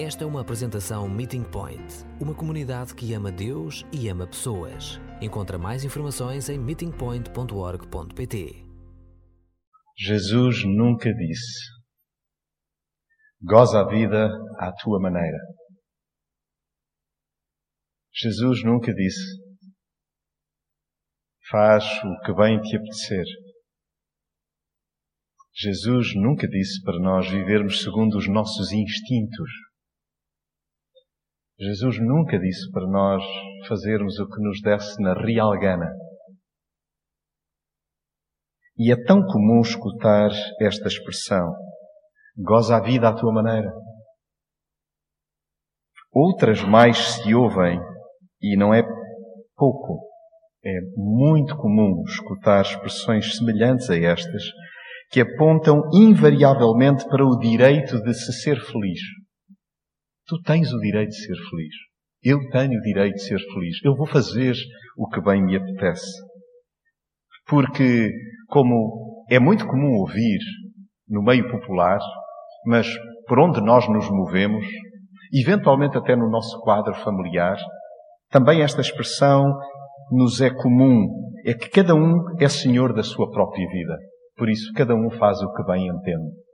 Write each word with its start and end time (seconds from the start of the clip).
Esta 0.00 0.22
é 0.22 0.26
uma 0.28 0.42
apresentação 0.42 1.08
Meeting 1.08 1.42
Point, 1.42 2.04
uma 2.20 2.32
comunidade 2.32 2.94
que 2.94 3.12
ama 3.14 3.32
Deus 3.32 3.84
e 3.92 4.08
ama 4.08 4.28
pessoas. 4.28 5.00
Encontra 5.20 5.58
mais 5.58 5.84
informações 5.84 6.48
em 6.48 6.56
meetingpoint.org.pt. 6.56 8.64
Jesus 9.96 10.62
nunca 10.64 11.12
disse: 11.12 11.68
Goza 13.42 13.80
a 13.80 13.88
vida 13.88 14.28
à 14.58 14.72
tua 14.80 15.00
maneira. 15.00 15.38
Jesus 18.14 18.62
nunca 18.62 18.94
disse: 18.94 19.36
Faz 21.50 21.84
o 22.04 22.20
que 22.24 22.32
bem 22.34 22.60
te 22.60 22.76
apetecer. 22.76 23.24
Jesus 25.56 26.14
nunca 26.14 26.46
disse 26.46 26.80
para 26.84 27.00
nós 27.00 27.28
vivermos 27.28 27.82
segundo 27.82 28.16
os 28.16 28.28
nossos 28.28 28.70
instintos. 28.70 29.67
Jesus 31.60 31.98
nunca 31.98 32.38
disse 32.38 32.70
para 32.70 32.86
nós 32.86 33.24
fazermos 33.66 34.16
o 34.20 34.28
que 34.28 34.40
nos 34.40 34.60
desse 34.62 35.02
na 35.02 35.12
real 35.12 35.58
gana. 35.58 35.92
E 38.76 38.92
é 38.92 39.04
tão 39.04 39.20
comum 39.26 39.60
escutar 39.60 40.30
esta 40.60 40.86
expressão: 40.86 41.52
goza 42.36 42.76
a 42.76 42.80
vida 42.80 43.08
à 43.08 43.12
tua 43.12 43.32
maneira. 43.32 43.72
Outras 46.12 46.62
mais 46.62 46.96
se 46.96 47.34
ouvem, 47.34 47.80
e 48.40 48.56
não 48.56 48.72
é 48.72 48.84
pouco, 49.56 50.00
é 50.64 50.78
muito 50.96 51.56
comum 51.56 52.04
escutar 52.06 52.62
expressões 52.62 53.36
semelhantes 53.36 53.90
a 53.90 53.96
estas, 53.96 54.44
que 55.10 55.20
apontam 55.20 55.82
invariavelmente 55.92 57.04
para 57.08 57.26
o 57.26 57.36
direito 57.36 58.00
de 58.00 58.14
se 58.14 58.32
ser 58.32 58.60
feliz. 58.60 59.00
Tu 60.28 60.40
tens 60.42 60.70
o 60.72 60.78
direito 60.78 61.08
de 61.08 61.24
ser 61.24 61.36
feliz. 61.48 61.74
Eu 62.22 62.38
tenho 62.50 62.78
o 62.78 62.82
direito 62.82 63.14
de 63.14 63.22
ser 63.22 63.38
feliz. 63.38 63.82
Eu 63.82 63.96
vou 63.96 64.06
fazer 64.06 64.54
o 64.96 65.08
que 65.08 65.22
bem 65.22 65.42
me 65.42 65.56
apetece. 65.56 66.12
Porque, 67.46 68.12
como 68.46 69.24
é 69.30 69.38
muito 69.38 69.66
comum 69.66 69.94
ouvir 70.00 70.38
no 71.08 71.22
meio 71.22 71.50
popular, 71.50 71.98
mas 72.66 72.86
por 73.26 73.38
onde 73.38 73.62
nós 73.62 73.88
nos 73.88 74.10
movemos, 74.10 74.66
eventualmente 75.32 75.96
até 75.96 76.14
no 76.14 76.28
nosso 76.28 76.60
quadro 76.60 76.94
familiar, 76.96 77.56
também 78.30 78.60
esta 78.60 78.82
expressão 78.82 79.44
nos 80.10 80.42
é 80.42 80.50
comum. 80.50 81.08
É 81.46 81.54
que 81.54 81.70
cada 81.70 81.94
um 81.94 82.36
é 82.38 82.48
senhor 82.48 82.92
da 82.92 83.02
sua 83.02 83.30
própria 83.30 83.66
vida. 83.70 83.96
Por 84.36 84.50
isso, 84.50 84.70
cada 84.74 84.94
um 84.94 85.08
faz 85.10 85.40
o 85.40 85.52
que 85.54 85.64
bem 85.64 85.86
entende. 85.86 86.47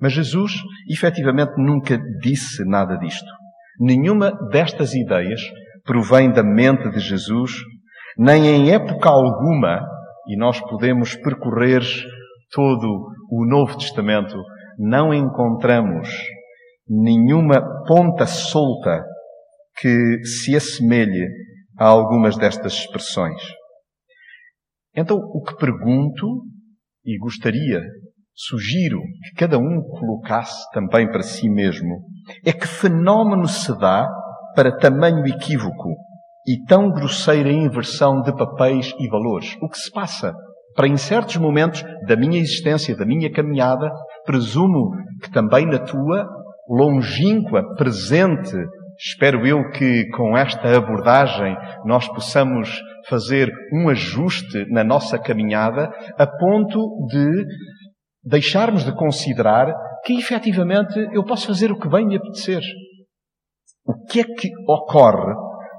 Mas 0.00 0.12
Jesus, 0.12 0.52
efetivamente, 0.90 1.52
nunca 1.56 1.98
disse 2.20 2.64
nada 2.64 2.96
disto. 2.98 3.26
Nenhuma 3.78 4.32
destas 4.50 4.94
ideias 4.94 5.40
provém 5.84 6.30
da 6.32 6.42
mente 6.42 6.90
de 6.90 7.00
Jesus, 7.00 7.52
nem 8.18 8.46
em 8.46 8.70
época 8.72 9.08
alguma, 9.08 9.80
e 10.28 10.36
nós 10.36 10.60
podemos 10.60 11.14
percorrer 11.16 11.82
todo 12.52 13.08
o 13.30 13.46
Novo 13.46 13.76
Testamento, 13.78 14.36
não 14.78 15.12
encontramos 15.12 16.08
nenhuma 16.88 17.60
ponta 17.86 18.26
solta 18.26 19.04
que 19.78 20.24
se 20.24 20.56
assemelhe 20.56 21.26
a 21.78 21.86
algumas 21.86 22.36
destas 22.36 22.72
expressões. 22.74 23.40
Então, 24.94 25.16
o 25.16 25.42
que 25.42 25.56
pergunto 25.56 26.44
e 27.04 27.18
gostaria 27.18 27.82
sugiro 28.36 29.00
que 29.00 29.34
cada 29.36 29.58
um 29.58 29.80
colocasse 29.80 30.70
também 30.72 31.10
para 31.10 31.22
si 31.22 31.48
mesmo 31.48 32.02
é 32.44 32.52
que 32.52 32.66
fenómeno 32.66 33.48
se 33.48 33.76
dá 33.78 34.06
para 34.54 34.76
tamanho 34.76 35.26
equívoco 35.26 35.94
e 36.46 36.62
tão 36.66 36.90
grosseira 36.90 37.50
inversão 37.50 38.20
de 38.20 38.32
papéis 38.36 38.94
e 39.00 39.08
valores. 39.08 39.56
O 39.60 39.68
que 39.68 39.78
se 39.78 39.90
passa? 39.90 40.34
Para 40.74 40.86
em 40.86 40.96
certos 40.96 41.36
momentos 41.38 41.82
da 42.06 42.14
minha 42.14 42.38
existência, 42.38 42.96
da 42.96 43.06
minha 43.06 43.32
caminhada, 43.32 43.90
presumo 44.24 44.90
que 45.22 45.30
também 45.30 45.66
na 45.66 45.78
tua, 45.78 46.28
longínqua, 46.68 47.64
presente, 47.76 48.54
espero 48.98 49.46
eu 49.46 49.70
que 49.70 50.06
com 50.10 50.36
esta 50.36 50.76
abordagem 50.76 51.56
nós 51.84 52.06
possamos 52.08 52.70
fazer 53.08 53.50
um 53.72 53.88
ajuste 53.88 54.66
na 54.70 54.84
nossa 54.84 55.18
caminhada 55.18 55.90
a 56.18 56.26
ponto 56.26 57.06
de 57.06 57.46
deixarmos 58.26 58.84
de 58.84 58.92
considerar 58.94 59.72
que 60.04 60.18
efetivamente 60.18 60.98
eu 61.12 61.24
posso 61.24 61.46
fazer 61.46 61.70
o 61.70 61.78
que 61.78 61.88
bem 61.88 62.06
me 62.06 62.16
apetecer. 62.16 62.60
O 63.86 64.04
que 64.04 64.20
é 64.20 64.24
que 64.24 64.50
ocorre 64.68 65.32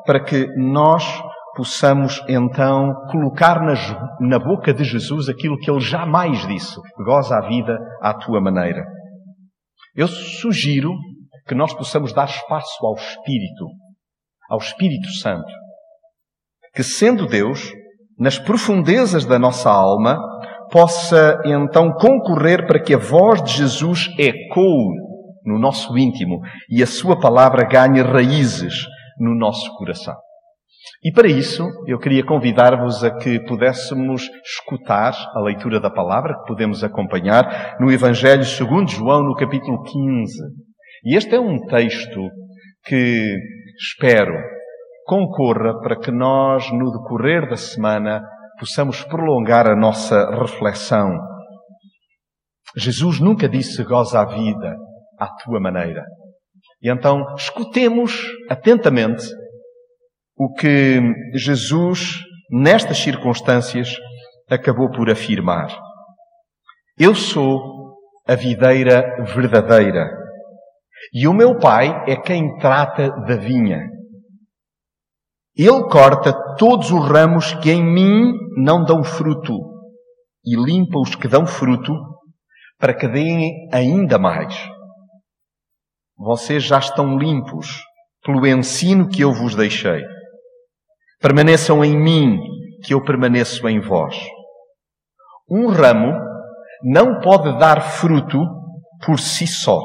para 0.06 0.24
que 0.24 0.48
nós 0.56 1.04
possamos 1.56 2.24
então 2.30 2.94
colocar 3.12 3.60
na 4.22 4.40
boca 4.40 4.74
de 4.74 4.86
Jesus 4.86 5.28
aquilo 5.28 5.58
que 5.58 5.70
ele 5.70 5.82
jamais 5.82 6.48
disse: 6.48 6.76
goza 7.04 7.36
a 7.36 7.48
vida 7.48 7.78
à 8.02 8.14
tua 8.14 8.40
maneira. 8.40 8.86
Eu 9.94 10.08
sugiro 10.08 10.92
que 11.48 11.56
nós 11.56 11.74
possamos 11.74 12.14
dar 12.14 12.26
espaço 12.26 12.86
ao 12.86 12.96
Espírito, 12.96 13.66
ao 14.50 14.60
Espírito 14.60 15.10
Santo, 15.20 15.52
que 16.74 16.84
sendo 16.84 17.26
Deus, 17.26 17.72
nas 18.18 18.40
profundezas 18.40 19.26
da 19.26 19.38
nossa 19.38 19.70
alma, 19.70 20.18
possa 20.72 21.42
então 21.46 21.92
concorrer 21.94 22.66
para 22.66 22.82
que 22.82 22.94
a 22.94 22.98
voz 22.98 23.44
de 23.44 23.58
Jesus 23.58 24.08
ecoe 24.18 24.96
no 25.46 25.60
nosso 25.60 25.98
íntimo 25.98 26.40
e 26.70 26.84
a 26.84 26.88
sua 26.88 27.20
palavra 27.20 27.68
ganhe 27.68 28.02
raízes 28.02 28.86
no 29.20 29.36
nosso 29.36 29.74
coração. 29.76 30.16
E 31.04 31.12
para 31.12 31.28
isso, 31.28 31.68
eu 31.86 32.00
queria 32.00 32.26
convidar-vos 32.26 33.04
a 33.04 33.12
que 33.12 33.40
pudéssemos 33.42 34.30
escutar 34.44 35.14
a 35.36 35.42
leitura 35.42 35.80
da 35.80 35.90
palavra, 35.90 36.34
que 36.40 36.48
podemos 36.48 36.84
acompanhar 36.84 37.76
no 37.80 37.92
Evangelho 37.92 38.44
segundo 38.44 38.90
João, 38.90 39.24
no 39.24 39.36
capítulo 39.36 39.82
15. 39.84 40.34
E 41.06 41.16
este 41.16 41.36
é 41.36 41.40
um 41.40 41.60
texto 41.66 42.22
que 42.86 43.36
espero 43.78 44.34
concorra 45.08 45.80
para 45.80 45.98
que 45.98 46.12
nós, 46.12 46.70
no 46.72 46.92
decorrer 46.92 47.50
da 47.50 47.56
semana, 47.56 48.22
possamos 48.60 49.04
prolongar 49.04 49.68
a 49.68 49.76
nossa 49.76 50.30
reflexão. 50.32 51.18
Jesus 52.76 53.20
nunca 53.20 53.48
disse 53.48 53.84
goza 53.84 54.20
a 54.20 54.26
vida 54.26 54.76
à 55.20 55.28
tua 55.44 55.60
maneira. 55.60 56.04
E 56.82 56.90
então 56.92 57.24
escutemos 57.36 58.14
atentamente 58.50 59.26
o 60.36 60.54
que 60.54 61.02
Jesus, 61.34 62.20
nestas 62.52 63.00
circunstâncias, 63.00 63.96
acabou 64.50 64.90
por 64.92 65.10
afirmar. 65.10 65.68
Eu 66.98 67.16
sou 67.16 67.96
a 68.28 68.36
videira 68.36 69.04
verdadeira 69.34 70.08
e 71.14 71.28
o 71.28 71.34
meu 71.34 71.58
Pai 71.58 72.04
é 72.08 72.16
quem 72.16 72.58
trata 72.58 73.10
da 73.26 73.36
vinha. 73.36 73.97
Ele 75.58 75.90
corta 75.90 76.32
todos 76.56 76.92
os 76.92 77.10
ramos 77.10 77.54
que 77.56 77.72
em 77.72 77.84
mim 77.84 78.32
não 78.58 78.84
dão 78.84 79.04
fruto 79.04 79.54
e 80.46 80.56
limpa 80.56 81.00
os 81.00 81.16
que 81.16 81.28
dão 81.28 81.48
fruto 81.48 81.92
para 82.78 82.94
que 82.94 83.08
deem 83.08 83.68
ainda 83.74 84.20
mais. 84.20 84.56
Vocês 86.16 86.64
já 86.64 86.78
estão 86.78 87.18
limpos 87.18 87.82
pelo 88.24 88.46
ensino 88.46 89.10
que 89.10 89.22
eu 89.22 89.34
vos 89.34 89.56
deixei. 89.56 90.04
Permaneçam 91.20 91.84
em 91.84 91.98
mim, 91.98 92.40
que 92.84 92.94
eu 92.94 93.04
permaneço 93.04 93.68
em 93.68 93.80
vós. 93.80 94.16
Um 95.50 95.70
ramo 95.70 96.14
não 96.84 97.20
pode 97.20 97.58
dar 97.58 97.82
fruto 97.82 98.38
por 99.04 99.20
si 99.20 99.48
só, 99.48 99.82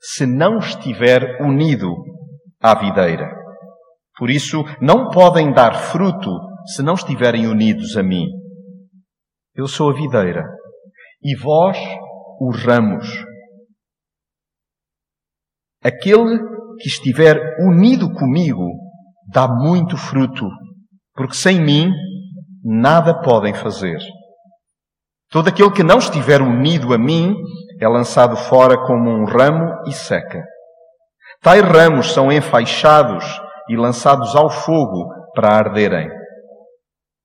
se 0.00 0.24
não 0.24 0.58
estiver 0.58 1.42
unido 1.42 1.94
à 2.62 2.74
videira. 2.74 3.37
Por 4.18 4.30
isso, 4.30 4.64
não 4.80 5.08
podem 5.10 5.52
dar 5.52 5.74
fruto 5.74 6.28
se 6.74 6.82
não 6.82 6.94
estiverem 6.94 7.46
unidos 7.46 7.96
a 7.96 8.02
mim. 8.02 8.26
Eu 9.54 9.68
sou 9.68 9.90
a 9.90 9.94
videira 9.94 10.44
e 11.22 11.36
vós 11.36 11.78
os 12.40 12.62
ramos. 12.64 13.06
Aquele 15.82 16.38
que 16.80 16.88
estiver 16.88 17.38
unido 17.60 18.12
comigo 18.12 18.66
dá 19.32 19.46
muito 19.46 19.96
fruto, 19.96 20.48
porque 21.14 21.34
sem 21.34 21.60
mim 21.60 21.92
nada 22.64 23.22
podem 23.22 23.54
fazer. 23.54 23.98
Todo 25.30 25.48
aquele 25.48 25.70
que 25.70 25.84
não 25.84 25.98
estiver 25.98 26.42
unido 26.42 26.92
a 26.92 26.98
mim 26.98 27.36
é 27.80 27.86
lançado 27.86 28.36
fora 28.36 28.76
como 28.84 29.10
um 29.10 29.24
ramo 29.24 29.82
e 29.86 29.92
seca. 29.92 30.42
Tais 31.40 31.62
ramos 31.62 32.12
são 32.12 32.32
enfaixados 32.32 33.24
e 33.68 33.76
lançados 33.76 34.34
ao 34.34 34.50
fogo 34.50 35.08
para 35.34 35.56
arderem. 35.56 36.08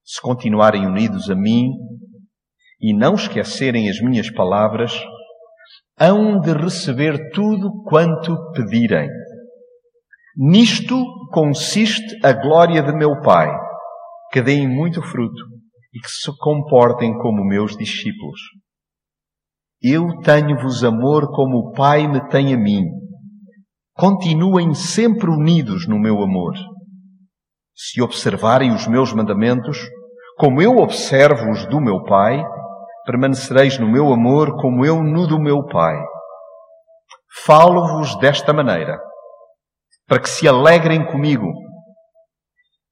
Se 0.03 0.21
continuarem 0.21 0.85
unidos 0.85 1.29
a 1.29 1.35
mim 1.35 1.69
e 2.81 2.93
não 2.93 3.15
esquecerem 3.15 3.89
as 3.89 3.99
minhas 4.01 4.29
palavras, 4.29 4.93
hão 5.99 6.39
de 6.39 6.51
receber 6.53 7.31
tudo 7.31 7.83
quanto 7.83 8.35
pedirem. 8.51 9.09
Nisto 10.35 10.95
consiste 11.31 12.19
a 12.25 12.33
glória 12.33 12.81
de 12.81 12.91
meu 12.93 13.21
Pai, 13.21 13.49
que 14.31 14.41
deem 14.41 14.67
muito 14.67 15.01
fruto 15.01 15.43
e 15.93 15.99
que 15.99 16.09
se 16.09 16.35
comportem 16.39 17.13
como 17.19 17.45
meus 17.45 17.77
discípulos. 17.77 18.39
Eu 19.81 20.19
tenho-vos 20.21 20.83
amor 20.83 21.29
como 21.35 21.57
o 21.57 21.71
Pai 21.73 22.07
me 22.07 22.27
tem 22.29 22.53
a 22.53 22.57
mim. 22.57 22.83
Continuem 23.95 24.73
sempre 24.73 25.29
unidos 25.29 25.87
no 25.87 25.99
meu 25.99 26.23
amor. 26.23 26.53
Se 27.75 28.01
observarem 28.01 28.73
os 28.73 28.87
meus 28.87 29.13
mandamentos, 29.13 29.77
como 30.37 30.61
eu 30.61 30.77
observo 30.77 31.51
os 31.51 31.65
do 31.67 31.79
meu 31.79 32.03
Pai, 32.03 32.43
permanecereis 33.05 33.77
no 33.77 33.87
meu 33.87 34.11
amor 34.11 34.55
como 34.59 34.83
eu 34.83 35.03
no 35.03 35.27
do 35.27 35.39
meu 35.39 35.63
Pai. 35.67 35.95
Falo-vos 37.45 38.17
desta 38.17 38.51
maneira, 38.51 38.97
para 40.07 40.19
que 40.19 40.29
se 40.29 40.47
alegrem 40.47 41.05
comigo 41.05 41.47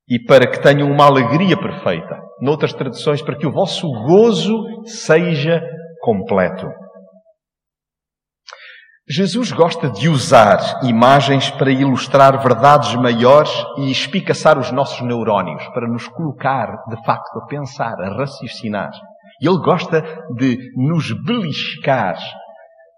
e 0.07 0.23
para 0.23 0.45
que 0.45 0.61
tenham 0.61 0.91
uma 0.91 1.07
alegria 1.07 1.57
perfeita. 1.57 2.19
Noutras 2.39 2.73
traduções, 2.73 3.23
para 3.23 3.37
que 3.37 3.47
o 3.47 3.51
vosso 3.51 3.87
gozo 4.05 4.83
seja 4.85 5.61
completo. 6.01 6.67
Jesus 9.13 9.51
gosta 9.51 9.89
de 9.89 10.07
usar 10.07 10.79
imagens 10.83 11.49
para 11.49 11.69
ilustrar 11.69 12.41
verdades 12.41 12.95
maiores 12.95 13.51
e 13.79 13.91
espicaçar 13.91 14.57
os 14.57 14.71
nossos 14.71 15.01
neurónios, 15.01 15.67
para 15.73 15.85
nos 15.85 16.07
colocar, 16.07 16.77
de 16.87 16.95
facto, 17.03 17.37
a 17.39 17.45
pensar, 17.45 17.99
a 17.99 18.15
raciocinar. 18.15 18.91
E 19.41 19.45
ele 19.45 19.57
gosta 19.57 20.01
de 20.37 20.57
nos 20.77 21.11
beliscar 21.25 22.15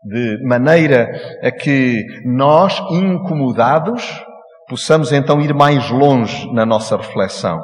de 0.04 0.38
maneira 0.45 1.10
a 1.42 1.50
que 1.50 2.06
nós, 2.24 2.80
incomodados, 2.92 4.24
possamos 4.69 5.12
então 5.12 5.42
ir 5.42 5.51
mais 5.51 5.89
longe 5.89 6.48
na 6.54 6.63
nossa 6.63 6.95
reflexão. 6.95 7.60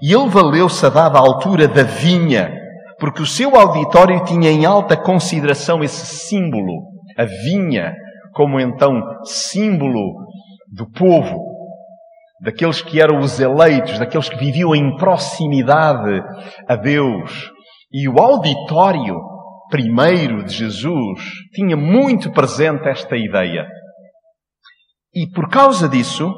E 0.00 0.12
ele 0.12 0.28
valeu-se 0.28 0.86
a 0.86 0.88
dada 0.88 1.18
altura 1.18 1.66
da 1.66 1.82
vinha, 1.82 2.48
porque 3.00 3.22
o 3.22 3.26
seu 3.26 3.56
auditório 3.56 4.22
tinha 4.22 4.52
em 4.52 4.64
alta 4.64 4.96
consideração 4.96 5.82
esse 5.82 6.06
símbolo, 6.06 6.97
a 7.18 7.24
vinha, 7.24 7.94
como 8.32 8.60
então 8.60 9.02
símbolo 9.24 10.14
do 10.72 10.90
povo, 10.90 11.44
daqueles 12.40 12.80
que 12.80 13.00
eram 13.00 13.18
os 13.18 13.40
eleitos, 13.40 13.98
daqueles 13.98 14.28
que 14.28 14.36
viviam 14.36 14.74
em 14.74 14.96
proximidade 14.96 16.22
a 16.68 16.76
Deus, 16.76 17.50
e 17.92 18.08
o 18.08 18.20
auditório 18.20 19.18
primeiro 19.70 20.44
de 20.44 20.54
Jesus 20.54 21.20
tinha 21.52 21.76
muito 21.76 22.30
presente 22.32 22.88
esta 22.88 23.16
ideia. 23.16 23.66
E 25.14 25.26
por 25.30 25.48
causa 25.48 25.88
disso, 25.88 26.32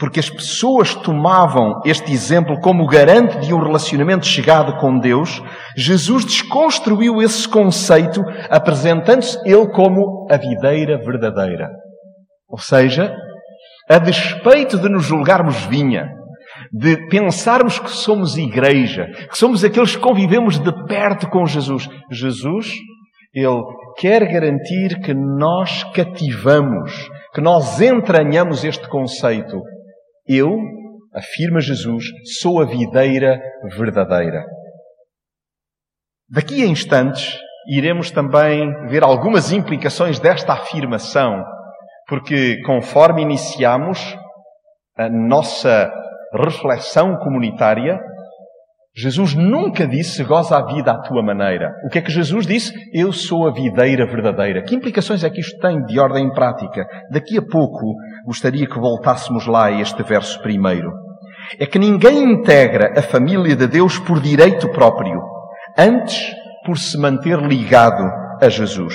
porque 0.00 0.18
as 0.18 0.30
pessoas 0.30 0.94
tomavam 0.94 1.82
este 1.84 2.10
exemplo 2.10 2.58
como 2.60 2.86
garante 2.86 3.38
de 3.40 3.52
um 3.52 3.62
relacionamento 3.62 4.24
chegado 4.24 4.78
com 4.78 4.98
Deus, 4.98 5.42
Jesus 5.76 6.24
desconstruiu 6.24 7.20
esse 7.20 7.46
conceito, 7.46 8.22
apresentando-se 8.48 9.38
ele 9.44 9.68
como 9.68 10.26
a 10.30 10.38
videira 10.38 10.96
verdadeira. 10.96 11.68
Ou 12.48 12.58
seja, 12.58 13.14
a 13.90 13.98
despeito 13.98 14.78
de 14.78 14.88
nos 14.88 15.04
julgarmos 15.04 15.66
vinha, 15.66 16.08
de 16.72 16.96
pensarmos 17.08 17.78
que 17.78 17.90
somos 17.90 18.38
igreja, 18.38 19.04
que 19.30 19.36
somos 19.36 19.62
aqueles 19.62 19.94
que 19.94 20.02
convivemos 20.02 20.58
de 20.58 20.72
perto 20.86 21.28
com 21.28 21.44
Jesus. 21.44 21.86
Jesus, 22.10 22.72
Ele 23.34 23.62
quer 23.98 24.26
garantir 24.26 24.98
que 25.02 25.12
nós 25.12 25.84
cativamos, 25.92 26.90
que 27.34 27.42
nós 27.42 27.82
entranhamos 27.82 28.64
este 28.64 28.88
conceito. 28.88 29.60
Eu, 30.32 30.56
afirma 31.12 31.60
Jesus, 31.60 32.04
sou 32.40 32.62
a 32.62 32.64
videira 32.64 33.42
verdadeira. 33.76 34.44
Daqui 36.28 36.62
a 36.62 36.66
instantes, 36.66 37.36
iremos 37.66 38.12
também 38.12 38.70
ver 38.86 39.02
algumas 39.02 39.50
implicações 39.50 40.20
desta 40.20 40.52
afirmação, 40.52 41.44
porque 42.06 42.62
conforme 42.62 43.22
iniciamos 43.22 44.16
a 44.96 45.08
nossa 45.08 45.92
reflexão 46.32 47.16
comunitária, 47.16 47.98
Jesus 48.94 49.34
nunca 49.34 49.86
disse 49.86 50.22
goza 50.22 50.56
a 50.56 50.66
vida 50.66 50.92
à 50.92 51.00
tua 51.02 51.22
maneira. 51.22 51.72
O 51.84 51.88
que 51.88 51.98
é 51.98 52.02
que 52.02 52.10
Jesus 52.10 52.46
disse? 52.46 52.72
Eu 52.92 53.12
sou 53.12 53.48
a 53.48 53.52
videira 53.52 54.06
verdadeira. 54.06 54.62
Que 54.62 54.74
implicações 54.74 55.24
é 55.24 55.30
que 55.30 55.40
isto 55.40 55.58
tem 55.58 55.82
de 55.86 55.98
ordem 55.98 56.32
prática? 56.32 56.86
Daqui 57.10 57.38
a 57.38 57.42
pouco 57.42 57.96
gostaria 58.26 58.66
que 58.66 58.78
voltássemos 58.78 59.46
lá 59.46 59.66
a 59.66 59.80
este 59.80 60.02
verso 60.02 60.40
primeiro. 60.42 60.90
É 61.58 61.66
que 61.66 61.78
ninguém 61.78 62.32
integra 62.32 62.98
a 62.98 63.02
família 63.02 63.56
de 63.56 63.66
Deus 63.66 63.98
por 63.98 64.20
direito 64.20 64.68
próprio, 64.70 65.20
antes 65.76 66.34
por 66.64 66.78
se 66.78 66.98
manter 66.98 67.38
ligado 67.38 68.04
a 68.40 68.48
Jesus. 68.48 68.94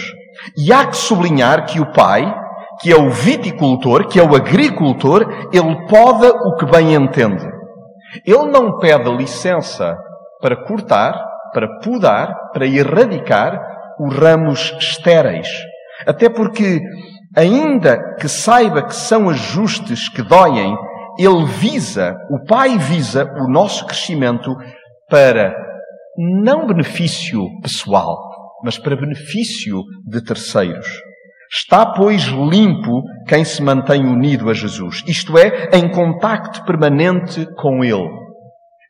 E 0.57 0.71
há 0.71 0.85
que 0.85 0.97
sublinhar 0.97 1.65
que 1.65 1.79
o 1.79 1.91
Pai, 1.91 2.33
que 2.81 2.91
é 2.91 2.95
o 2.95 3.09
viticultor, 3.09 4.07
que 4.07 4.19
é 4.19 4.23
o 4.23 4.35
agricultor, 4.35 5.25
ele 5.51 5.87
poda 5.87 6.29
o 6.29 6.55
que 6.55 6.65
bem 6.65 6.93
entende. 6.93 7.45
Ele 8.25 8.45
não 8.51 8.77
pede 8.77 9.09
licença 9.09 9.97
para 10.41 10.63
cortar, 10.65 11.13
para 11.53 11.67
podar, 11.79 12.33
para 12.53 12.67
erradicar 12.67 13.59
os 13.99 14.15
ramos 14.15 14.75
estéreis. 14.77 15.47
Até 16.05 16.29
porque, 16.29 16.81
ainda 17.35 18.15
que 18.19 18.27
saiba 18.27 18.83
que 18.83 18.95
são 18.95 19.29
ajustes 19.29 20.09
que 20.09 20.21
doem, 20.21 20.75
ele 21.17 21.45
visa, 21.45 22.15
o 22.29 22.45
Pai 22.45 22.77
visa 22.77 23.25
o 23.37 23.49
nosso 23.49 23.85
crescimento 23.85 24.55
para 25.09 25.55
não 26.17 26.67
benefício 26.67 27.43
pessoal, 27.61 28.17
mas 28.63 28.77
para 28.77 28.95
benefício 28.95 29.81
de 30.07 30.23
terceiros. 30.23 30.87
Está, 31.51 31.85
pois, 31.85 32.23
limpo 32.23 33.03
quem 33.27 33.43
se 33.43 33.61
mantém 33.61 34.05
unido 34.05 34.49
a 34.49 34.53
Jesus, 34.53 35.03
isto 35.07 35.37
é, 35.37 35.69
em 35.73 35.89
contacto 35.89 36.63
permanente 36.65 37.45
com 37.55 37.83
Ele. 37.83 38.24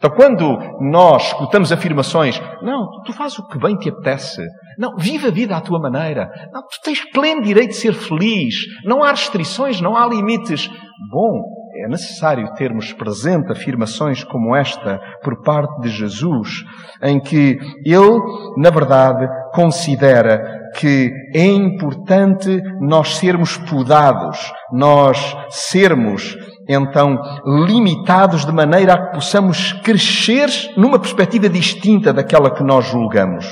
Então, 0.06 0.16
quando 0.16 0.60
nós 0.82 1.28
escutamos 1.28 1.72
afirmações, 1.72 2.40
não, 2.62 2.88
tu 3.04 3.12
fazes 3.12 3.40
o 3.40 3.48
que 3.48 3.58
bem 3.58 3.76
te 3.76 3.90
apetece, 3.90 4.46
não, 4.78 4.96
vive 4.98 5.28
a 5.28 5.32
vida 5.32 5.58
à 5.58 5.62
tua 5.62 5.80
maneira, 5.80 6.30
não, 6.54 6.62
tu 6.62 6.80
tens 6.84 7.04
pleno 7.12 7.42
direito 7.42 7.72
de 7.72 7.78
ser 7.78 7.94
feliz, 7.94 8.54
não 8.84 9.04
há 9.04 9.10
restrições, 9.10 9.82
não 9.82 9.98
há 9.98 10.06
limites. 10.06 10.70
Bom, 11.12 11.42
é 11.84 11.88
necessário 11.88 12.54
termos 12.54 12.94
presente 12.94 13.52
afirmações 13.52 14.24
como 14.24 14.56
esta 14.56 15.00
por 15.24 15.42
parte 15.42 15.82
de 15.82 15.90
Jesus, 15.90 16.64
em 17.02 17.20
que 17.20 17.58
ele, 17.84 18.20
na 18.58 18.70
verdade, 18.70 19.28
considera 19.56 20.40
que 20.76 21.12
é 21.34 21.46
importante 21.48 22.62
nós 22.80 23.16
sermos 23.18 23.58
podados, 23.58 24.54
nós 24.72 25.36
sermos 25.50 26.38
então 26.68 27.18
limitados 27.66 28.46
de 28.46 28.52
maneira 28.52 28.94
a 28.94 29.06
que 29.06 29.14
possamos 29.16 29.74
crescer 29.84 30.50
numa 30.78 31.00
perspectiva 31.00 31.48
distinta 31.48 32.12
daquela 32.12 32.52
que 32.52 32.64
nós 32.64 32.86
julgamos. 32.86 33.46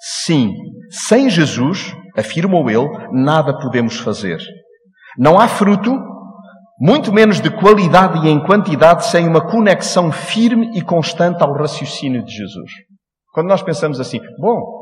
Sim, 0.00 0.54
sem 0.90 1.28
Jesus, 1.28 1.94
afirmou 2.16 2.70
ele, 2.70 2.88
nada 3.12 3.56
podemos 3.58 3.98
fazer. 3.98 4.38
Não 5.18 5.38
há 5.38 5.46
fruto, 5.46 5.94
muito 6.80 7.12
menos 7.12 7.40
de 7.40 7.50
qualidade 7.50 8.26
e 8.26 8.30
em 8.30 8.42
quantidade, 8.42 9.06
sem 9.06 9.28
uma 9.28 9.46
conexão 9.46 10.10
firme 10.10 10.70
e 10.74 10.80
constante 10.80 11.42
ao 11.42 11.52
raciocínio 11.52 12.24
de 12.24 12.32
Jesus. 12.32 12.70
Quando 13.32 13.48
nós 13.48 13.62
pensamos 13.62 14.00
assim, 14.00 14.18
bom, 14.40 14.79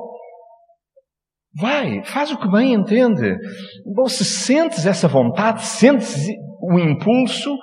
Vai, 1.61 2.03
faz 2.05 2.31
o 2.31 2.39
que 2.39 2.49
bem 2.51 2.73
entende. 2.73 3.37
Bom, 3.85 4.09
se 4.09 4.25
sentes 4.25 4.87
essa 4.87 5.09
vontade, 5.09 5.65
sentes 5.65 6.27
o 6.61 6.79
impulso, 6.79 7.57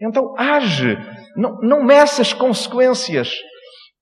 então 0.00 0.34
age. 0.38 0.96
Não, 1.36 1.56
não 1.60 1.86
as 2.20 2.32
consequências. 2.32 3.30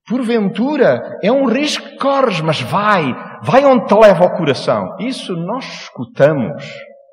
Porventura, 0.08 1.00
é 1.22 1.30
um 1.30 1.46
risco 1.46 1.88
que 1.88 1.96
corres, 1.96 2.40
mas 2.40 2.60
vai. 2.60 3.14
Vai 3.42 3.64
onde 3.64 3.86
te 3.86 3.94
leva 3.94 4.24
o 4.24 4.36
coração. 4.36 4.96
Isso 4.98 5.34
nós 5.34 5.64
escutamos 5.82 6.62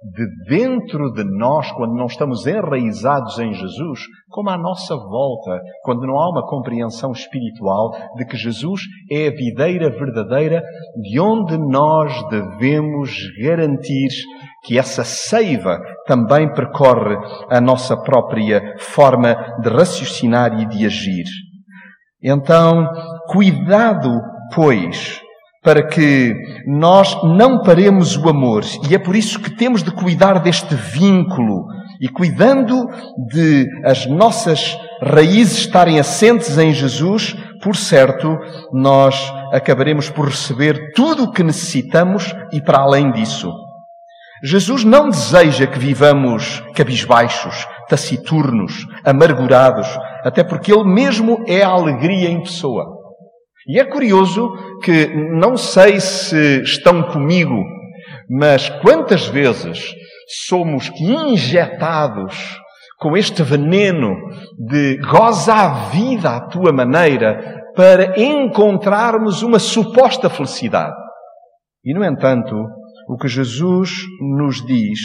de 0.04 0.26
dentro 0.48 1.12
de 1.12 1.24
nós, 1.24 1.72
quando 1.72 1.96
não 1.96 2.06
estamos 2.06 2.46
enraizados 2.46 3.40
em 3.40 3.54
Jesus, 3.54 4.02
como 4.30 4.50
à 4.50 4.58
nossa 4.58 4.96
volta, 4.96 5.60
quando 5.84 6.06
não 6.06 6.20
há 6.20 6.30
uma 6.30 6.46
compreensão 6.48 7.12
espiritual 7.12 7.92
de 8.16 8.26
que 8.26 8.38
Jesus 8.38 8.82
é 9.12 9.28
a 9.28 9.32
videira 9.32 9.90
verdadeira 9.90 10.64
de 11.02 11.20
onde 11.20 11.58
nós 11.58 12.14
devemos 12.30 13.12
garantir 13.42 14.10
que 14.64 14.78
essa 14.78 15.04
seiva 15.04 15.80
também 16.06 16.52
percorre 16.54 17.16
a 17.50 17.60
nossa 17.60 17.98
própria 17.98 18.76
forma 18.80 19.36
de 19.62 19.70
raciocinar 19.70 20.60
e 20.60 20.66
de 20.68 20.86
agir. 20.86 21.26
Então, 22.22 22.88
cuidado, 23.30 24.10
pois, 24.54 25.22
para 25.64 25.86
que 25.88 26.34
nós 26.66 27.16
não 27.24 27.62
paremos 27.62 28.16
o 28.16 28.30
amor. 28.30 28.64
E 28.90 28.96
é 28.96 29.00
por 29.00 29.16
isso 29.16 29.40
que 29.40 29.56
temos 29.56 29.84
de 29.84 29.92
cuidar 29.92 30.40
deste 30.40 30.76
vínculo. 30.76 31.66
E 32.00 32.08
cuidando 32.08 32.88
de 33.32 33.68
as 33.84 34.06
nossas 34.06 34.78
raízes 35.02 35.60
estarem 35.60 36.00
assentes 36.00 36.58
em 36.58 36.72
Jesus, 36.72 37.36
por 37.62 37.76
certo, 37.76 38.38
nós 38.72 39.34
acabaremos 39.52 40.10
por 40.10 40.28
receber 40.28 40.94
tudo 40.94 41.24
o 41.24 41.32
que 41.32 41.44
necessitamos 41.44 42.34
e 42.52 42.62
para 42.62 42.80
além 42.80 43.12
disso. 43.12 43.52
Jesus 44.44 44.84
não 44.84 45.10
deseja 45.10 45.66
que 45.66 45.80
vivamos 45.80 46.64
cabisbaixos, 46.76 47.66
taciturnos, 47.90 48.86
amargurados, 49.04 49.88
até 50.24 50.44
porque 50.44 50.72
Ele 50.72 50.84
mesmo 50.84 51.44
é 51.48 51.64
a 51.64 51.70
alegria 51.70 52.30
em 52.30 52.42
pessoa. 52.42 52.86
E 53.68 53.80
é 53.80 53.84
curioso 53.84 54.50
que, 54.80 55.08
não 55.08 55.58
sei 55.58 56.00
se 56.00 56.62
estão 56.62 57.04
comigo, 57.04 57.64
mas 58.30 58.70
quantas 58.82 59.28
vezes 59.28 59.94
somos 60.48 60.92
injetados 61.00 62.36
com 63.00 63.16
este 63.16 63.44
veneno 63.44 64.16
de 64.58 64.98
goza 64.98 65.54
a 65.54 65.90
vida 65.90 66.32
à 66.32 66.42
tua 66.42 66.74
maneira 66.74 67.64
para 67.76 68.20
encontrarmos 68.20 69.44
uma 69.44 69.60
suposta 69.60 70.30
felicidade. 70.30 70.96
E, 71.86 71.94
no 71.94 72.04
entanto, 72.04 72.56
o 73.08 73.18
que 73.18 73.28
Jesus 73.28 73.92
nos 74.20 74.66
diz 74.66 75.00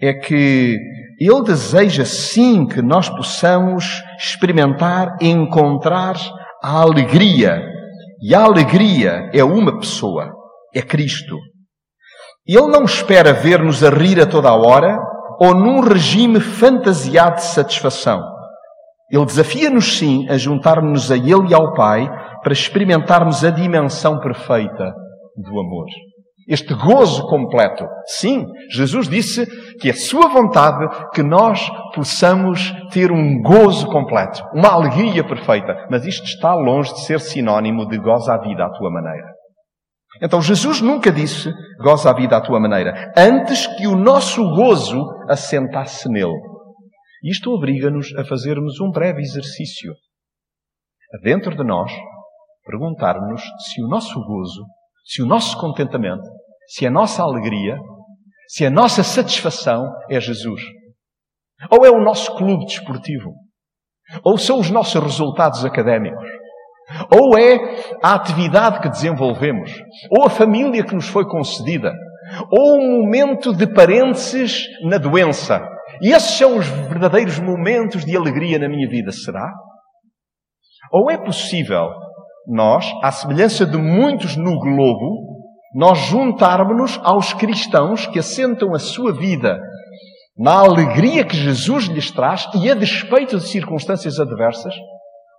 é 0.00 0.14
que 0.14 0.78
Ele 1.20 1.42
deseja 1.44 2.04
sim 2.04 2.66
que 2.66 2.80
nós 2.80 3.08
possamos 3.08 3.84
experimentar, 4.16 5.16
encontrar 5.20 6.14
a 6.62 6.80
alegria. 6.80 7.62
E 8.26 8.34
a 8.34 8.42
alegria 8.42 9.28
é 9.34 9.44
uma 9.44 9.78
pessoa, 9.78 10.32
é 10.74 10.80
Cristo. 10.80 11.36
Ele 12.46 12.68
não 12.68 12.84
espera 12.84 13.34
ver-nos 13.34 13.84
a 13.84 13.90
rir 13.90 14.18
a 14.18 14.24
toda 14.24 14.48
a 14.48 14.54
hora 14.54 14.98
ou 15.38 15.54
num 15.54 15.80
regime 15.80 16.40
fantasiado 16.40 17.36
de 17.36 17.44
satisfação. 17.44 18.22
Ele 19.10 19.26
desafia-nos 19.26 19.98
sim 19.98 20.26
a 20.30 20.38
juntar-nos 20.38 21.12
a 21.12 21.18
Ele 21.18 21.50
e 21.50 21.54
ao 21.54 21.74
Pai 21.74 22.08
para 22.42 22.54
experimentarmos 22.54 23.44
a 23.44 23.50
dimensão 23.50 24.18
perfeita 24.18 24.94
do 25.36 25.60
amor. 25.60 25.88
Este 26.46 26.74
gozo 26.74 27.26
completo. 27.26 27.86
Sim, 28.06 28.46
Jesus 28.70 29.08
disse 29.08 29.46
que 29.78 29.88
é 29.88 29.92
Sua 29.94 30.28
vontade 30.28 30.86
que 31.14 31.22
nós 31.22 31.66
possamos 31.94 32.70
ter 32.92 33.10
um 33.10 33.40
gozo 33.40 33.86
completo, 33.86 34.42
uma 34.52 34.68
alegria 34.68 35.26
perfeita. 35.26 35.86
Mas 35.90 36.04
isto 36.04 36.24
está 36.24 36.54
longe 36.54 36.92
de 36.92 37.00
ser 37.00 37.20
sinónimo 37.20 37.86
de 37.88 37.98
goza 37.98 38.34
a 38.34 38.38
vida 38.38 38.64
à 38.64 38.70
tua 38.70 38.90
maneira. 38.90 39.32
Então 40.22 40.40
Jesus 40.40 40.80
nunca 40.80 41.10
disse 41.10 41.50
goza 41.82 42.10
a 42.10 42.14
vida 42.14 42.36
à 42.36 42.40
tua 42.40 42.60
maneira, 42.60 43.12
antes 43.16 43.66
que 43.66 43.86
o 43.86 43.96
nosso 43.96 44.42
gozo 44.54 45.02
assentasse 45.28 46.08
nele. 46.08 46.38
Isto 47.24 47.50
obriga-nos 47.52 48.14
a 48.16 48.24
fazermos 48.24 48.80
um 48.80 48.90
breve 48.90 49.22
exercício. 49.22 49.94
Dentro 51.22 51.56
de 51.56 51.64
nós, 51.64 51.90
perguntarmos 52.66 53.42
se 53.42 53.82
o 53.82 53.88
nosso 53.88 54.20
gozo 54.24 54.62
se 55.04 55.22
o 55.22 55.26
nosso 55.26 55.58
contentamento, 55.58 56.24
se 56.68 56.86
a 56.86 56.90
nossa 56.90 57.22
alegria, 57.22 57.78
se 58.48 58.64
a 58.64 58.70
nossa 58.70 59.02
satisfação 59.02 59.84
é 60.10 60.20
Jesus. 60.20 60.60
Ou 61.70 61.84
é 61.84 61.90
o 61.90 62.02
nosso 62.02 62.34
clube 62.36 62.66
desportivo. 62.66 63.32
Ou 64.22 64.36
são 64.36 64.58
os 64.58 64.70
nossos 64.70 65.02
resultados 65.02 65.64
académicos. 65.64 66.28
Ou 67.10 67.38
é 67.38 67.56
a 68.02 68.14
atividade 68.14 68.80
que 68.80 68.88
desenvolvemos. 68.88 69.70
Ou 70.10 70.26
a 70.26 70.30
família 70.30 70.84
que 70.84 70.94
nos 70.94 71.08
foi 71.08 71.24
concedida. 71.26 71.92
Ou 72.50 72.78
um 72.78 73.02
momento 73.02 73.54
de 73.54 73.66
parênteses 73.66 74.64
na 74.82 74.98
doença. 74.98 75.66
E 76.00 76.12
esses 76.12 76.36
são 76.36 76.58
os 76.58 76.66
verdadeiros 76.66 77.38
momentos 77.38 78.04
de 78.04 78.16
alegria 78.16 78.58
na 78.58 78.68
minha 78.68 78.88
vida, 78.88 79.10
será? 79.12 79.52
Ou 80.92 81.10
é 81.10 81.16
possível 81.16 81.88
nós, 82.46 82.84
à 83.02 83.10
semelhança 83.10 83.64
de 83.64 83.76
muitos 83.78 84.36
no 84.36 84.58
globo, 84.58 85.33
nós 85.74 85.98
juntarmos-nos 85.98 87.00
aos 87.02 87.32
cristãos 87.32 88.06
que 88.06 88.20
assentam 88.20 88.74
a 88.74 88.78
sua 88.78 89.12
vida 89.12 89.58
na 90.36 90.60
alegria 90.60 91.24
que 91.24 91.36
Jesus 91.36 91.86
lhes 91.86 92.10
traz 92.10 92.48
e, 92.54 92.70
a 92.70 92.74
despeito 92.74 93.38
de 93.38 93.46
circunstâncias 93.46 94.18
adversas, 94.18 94.74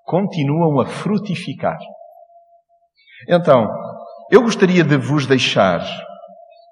continuam 0.06 0.80
a 0.82 0.86
frutificar. 0.86 1.78
Então, 3.30 3.68
eu 4.32 4.42
gostaria 4.42 4.84
de 4.84 4.98
vos 4.98 5.26
deixar 5.26 5.82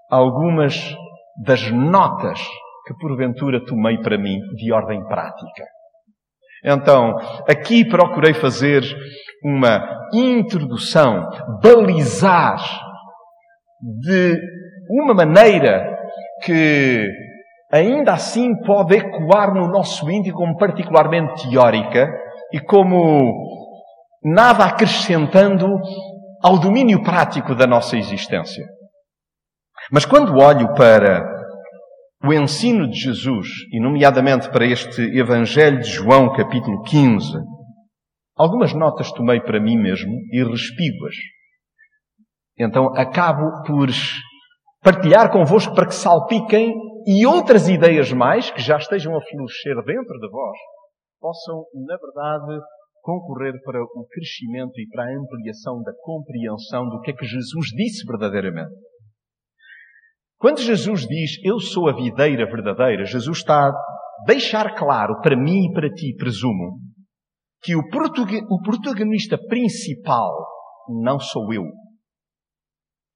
algumas 0.10 0.96
das 1.46 1.70
notas 1.72 2.39
que 2.86 2.93
porventura 3.00 3.65
tomei 3.65 3.98
para 4.00 4.17
mim 4.17 4.39
de 4.55 4.72
ordem 4.74 5.03
prática. 5.05 5.65
Então, 6.65 7.15
aqui 7.50 7.84
procurei 7.84 8.34
fazer 8.34 8.84
uma 9.43 10.08
introdução, 10.13 11.27
balizar 11.62 12.62
de 13.84 14.40
uma 14.90 15.13
maneira 15.13 15.94
que 16.42 17.06
ainda 17.72 18.13
assim 18.13 18.56
pode 18.62 18.96
ecoar 18.96 19.54
no 19.54 19.68
nosso 19.68 20.10
íntimo 20.10 20.38
como 20.38 20.58
particularmente 20.58 21.50
teórica 21.50 22.08
e 22.54 22.60
como 22.60 23.34
nada 24.24 24.66
acrescentando 24.66 25.68
ao 26.42 26.60
domínio 26.60 27.04
prático 27.04 27.54
da 27.54 27.68
nossa 27.68 27.98
existência. 27.98 28.66
Mas 29.92 30.06
quando 30.06 30.38
olho 30.38 30.74
para 30.75 31.34
o 32.24 32.34
ensino 32.34 32.90
de 32.90 32.98
Jesus, 32.98 33.48
e 33.72 33.82
nomeadamente 33.82 34.50
para 34.50 34.66
este 34.66 35.02
Evangelho 35.18 35.80
de 35.80 35.90
João, 35.90 36.32
capítulo 36.34 36.82
15, 36.84 37.34
algumas 38.38 38.74
notas 38.74 39.12
tomei 39.12 39.42
para 39.42 39.60
mim 39.60 39.78
mesmo 39.78 40.13
e 40.32 40.42
respigo-as. 40.42 41.16
Então 42.57 42.93
acabo 42.95 43.63
por 43.65 43.89
partilhar 44.81 45.31
convosco 45.31 45.74
para 45.74 45.88
que 45.88 45.95
salpiquem 45.95 46.74
e 47.05 47.25
outras 47.25 47.67
ideias 47.67 48.12
mais 48.12 48.51
que 48.51 48.62
já 48.62 48.77
estejam 48.77 49.15
a 49.15 49.22
florescer 49.22 49.75
dentro 49.86 50.19
de 50.19 50.29
vós 50.29 50.57
possam, 51.19 51.65
na 51.74 51.95
verdade, 51.98 52.62
concorrer 53.01 53.53
para 53.63 53.81
o 53.81 54.05
crescimento 54.12 54.79
e 54.79 54.88
para 54.89 55.05
a 55.05 55.17
ampliação 55.17 55.81
da 55.81 55.93
compreensão 56.01 56.88
do 56.89 57.00
que 57.01 57.12
é 57.12 57.13
que 57.13 57.25
Jesus 57.25 57.67
disse 57.75 58.05
verdadeiramente. 58.05 58.74
Quando 60.38 60.60
Jesus 60.60 61.07
diz, 61.07 61.31
Eu 61.45 61.60
sou 61.60 61.88
a 61.88 61.95
videira 61.95 62.45
verdadeira, 62.45 63.05
Jesus 63.05 63.38
está 63.38 63.69
a 63.69 63.74
deixar 64.27 64.75
claro 64.75 65.22
para 65.22 65.38
mim 65.38 65.69
e 65.69 65.74
para 65.74 65.89
ti, 65.89 66.13
presumo, 66.17 66.79
que 67.62 67.75
o 67.75 67.88
protagonista 68.62 69.38
principal 69.48 70.45
não 71.01 71.17
sou 71.19 71.53
eu. 71.53 71.63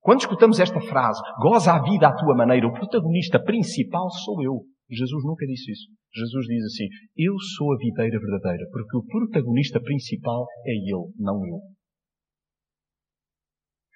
Quando 0.07 0.21
escutamos 0.21 0.57
esta 0.61 0.79
frase, 0.79 1.21
goza 1.41 1.73
a 1.73 1.81
vida 1.81 2.07
à 2.07 2.15
tua 2.15 2.33
maneira, 2.33 2.65
o 2.65 2.71
protagonista 2.71 3.43
principal 3.43 4.09
sou 4.09 4.41
eu. 4.41 4.63
Jesus 4.89 5.21
nunca 5.25 5.45
disse 5.45 5.69
isso. 5.69 5.89
Jesus 6.15 6.47
diz 6.47 6.63
assim: 6.63 6.87
Eu 7.17 7.33
sou 7.57 7.73
a 7.73 7.77
videira 7.77 8.17
verdadeira, 8.17 8.69
porque 8.71 8.95
o 8.95 9.03
protagonista 9.03 9.81
principal 9.81 10.45
é 10.65 10.71
Ele, 10.71 11.11
não 11.19 11.45
eu. 11.45 11.59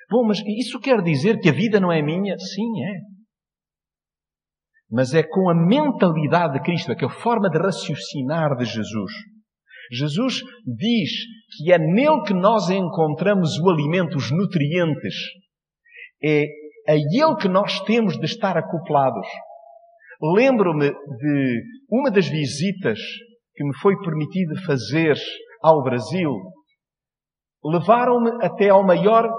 Bom, 0.09 0.27
mas 0.27 0.39
isso 0.59 0.81
quer 0.81 1.01
dizer 1.01 1.39
que 1.39 1.47
a 1.47 1.53
vida 1.53 1.79
não 1.79 1.89
é 1.89 2.01
minha? 2.01 2.37
Sim, 2.37 2.83
é 2.83 3.11
mas 4.91 5.13
é 5.13 5.23
com 5.23 5.49
a 5.49 5.55
mentalidade 5.55 6.55
de 6.55 6.63
Cristo, 6.65 6.91
é 6.91 7.05
a 7.05 7.09
forma 7.09 7.49
de 7.49 7.57
raciocinar 7.57 8.57
de 8.57 8.65
Jesus. 8.65 9.13
Jesus 9.89 10.41
diz 10.65 11.11
que 11.55 11.71
é 11.71 11.77
nele 11.77 12.21
que 12.27 12.33
nós 12.33 12.69
encontramos 12.69 13.57
o 13.59 13.69
alimento, 13.69 14.17
os 14.17 14.29
nutrientes. 14.29 15.15
É 16.23 16.45
a 16.87 16.95
ele 16.95 17.35
que 17.39 17.47
nós 17.47 17.79
temos 17.81 18.17
de 18.17 18.25
estar 18.25 18.57
acoplados. 18.57 19.27
Lembro-me 20.35 20.89
de 20.89 21.63
uma 21.89 22.11
das 22.11 22.27
visitas 22.27 22.99
que 23.55 23.63
me 23.63 23.75
foi 23.77 23.97
permitido 23.99 24.55
fazer 24.65 25.15
ao 25.61 25.83
Brasil. 25.83 26.31
Levaram-me 27.63 28.43
até 28.43 28.69
ao 28.69 28.85
maior 28.85 29.29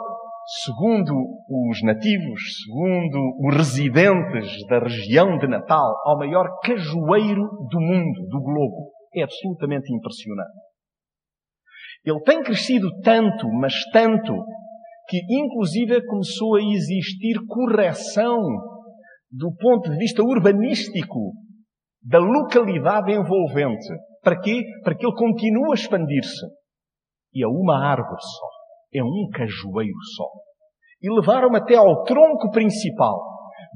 segundo 0.65 1.15
os 1.49 1.83
nativos, 1.83 2.41
segundo 2.65 3.19
os 3.47 3.57
residentes 3.57 4.67
da 4.69 4.81
região 4.81 5.39
de 5.39 5.47
Natal, 5.47 5.95
ao 6.05 6.19
maior 6.19 6.47
cajueiro 6.65 7.49
do 7.71 7.81
mundo, 7.81 8.27
do 8.29 8.41
globo. 8.41 8.93
É 9.15 9.23
absolutamente 9.23 9.93
impressionante. 9.93 10.51
Ele 12.05 12.21
tem 12.23 12.43
crescido 12.43 12.89
tanto, 13.03 13.49
mas 13.53 13.75
tanto, 13.93 14.35
que 15.12 15.21
inclusive 15.28 16.07
começou 16.07 16.57
a 16.57 16.62
existir 16.62 17.35
correção 17.47 18.40
do 19.31 19.54
ponto 19.54 19.90
de 19.90 19.99
vista 19.99 20.23
urbanístico 20.23 21.35
da 22.02 22.19
localidade 22.19 23.12
envolvente. 23.12 23.88
Para 24.23 24.40
quê? 24.40 24.62
Para 24.83 24.95
que 24.95 25.04
ele 25.04 25.14
continue 25.14 25.71
a 25.71 25.75
expandir-se. 25.75 26.47
E 27.35 27.45
a 27.45 27.49
uma 27.49 27.76
árvore 27.85 28.23
só 28.23 28.47
é 28.95 29.04
um 29.04 29.28
cajueiro 29.35 30.02
só. 30.16 30.31
e 31.02 31.11
levaram-me 31.14 31.59
até 31.59 31.75
ao 31.76 32.04
tronco 32.04 32.50
principal, 32.50 33.21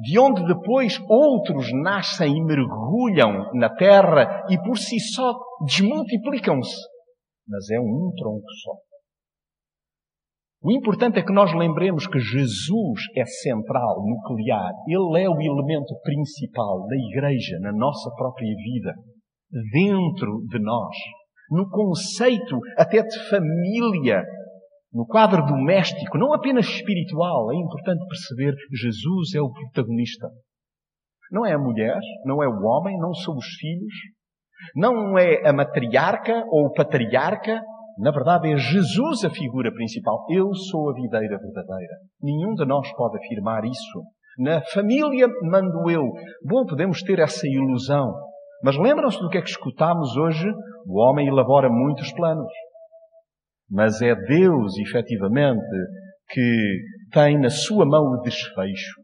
de 0.00 0.18
onde 0.18 0.42
depois 0.46 0.98
outros 1.06 1.66
nascem 1.82 2.34
e 2.34 2.44
mergulham 2.44 3.52
na 3.52 3.68
terra 3.68 4.46
e 4.48 4.56
por 4.62 4.78
si 4.78 4.98
só 5.00 5.34
desmultiplicam-se. 5.66 6.80
Mas 7.46 7.68
é 7.70 7.78
um 7.78 8.10
tronco 8.16 8.50
só. 8.62 8.85
O 10.66 10.72
importante 10.72 11.20
é 11.20 11.22
que 11.22 11.32
nós 11.32 11.54
lembremos 11.54 12.08
que 12.08 12.18
Jesus 12.18 13.00
é 13.16 13.24
central, 13.24 14.02
nuclear. 14.04 14.72
Ele 14.88 15.22
é 15.22 15.30
o 15.30 15.40
elemento 15.40 15.94
principal 16.02 16.84
da 16.88 16.96
igreja, 16.96 17.60
na 17.60 17.70
nossa 17.70 18.10
própria 18.16 18.52
vida, 18.52 18.92
dentro 19.72 20.44
de 20.48 20.58
nós, 20.58 20.96
no 21.52 21.70
conceito 21.70 22.58
até 22.76 23.00
de 23.00 23.28
família, 23.28 24.24
no 24.92 25.06
quadro 25.06 25.46
doméstico, 25.46 26.18
não 26.18 26.34
apenas 26.34 26.66
espiritual. 26.66 27.52
É 27.52 27.54
importante 27.54 28.04
perceber 28.08 28.52
Jesus 28.72 29.36
é 29.36 29.40
o 29.40 29.52
protagonista. 29.52 30.26
Não 31.30 31.46
é 31.46 31.52
a 31.52 31.58
mulher, 31.60 32.00
não 32.24 32.42
é 32.42 32.48
o 32.48 32.64
homem, 32.64 32.98
não 32.98 33.14
são 33.14 33.36
os 33.36 33.46
filhos, 33.60 33.94
não 34.74 35.16
é 35.16 35.48
a 35.48 35.52
matriarca 35.52 36.44
ou 36.48 36.66
o 36.66 36.72
patriarca, 36.72 37.62
na 37.98 38.10
verdade, 38.10 38.52
é 38.52 38.56
Jesus 38.56 39.24
a 39.24 39.30
figura 39.30 39.72
principal. 39.72 40.26
Eu 40.30 40.52
sou 40.54 40.90
a 40.90 40.94
videira 40.94 41.38
verdadeira. 41.38 41.94
Nenhum 42.20 42.54
de 42.54 42.66
nós 42.66 42.90
pode 42.94 43.16
afirmar 43.16 43.64
isso. 43.64 44.02
Na 44.38 44.60
família 44.72 45.26
mando 45.42 45.90
eu. 45.90 46.04
Bom, 46.44 46.66
podemos 46.66 47.02
ter 47.02 47.18
essa 47.18 47.46
ilusão. 47.46 48.12
Mas 48.62 48.76
lembram-se 48.76 49.18
do 49.18 49.30
que 49.30 49.38
é 49.38 49.42
que 49.42 49.48
escutámos 49.48 50.14
hoje? 50.16 50.46
O 50.86 51.00
homem 51.00 51.26
elabora 51.26 51.70
muitos 51.70 52.12
planos. 52.12 52.52
Mas 53.70 54.02
é 54.02 54.14
Deus, 54.14 54.76
efetivamente, 54.78 55.64
que 56.28 56.78
tem 57.12 57.40
na 57.40 57.48
sua 57.48 57.86
mão 57.86 58.02
o 58.12 58.20
desfecho. 58.20 59.00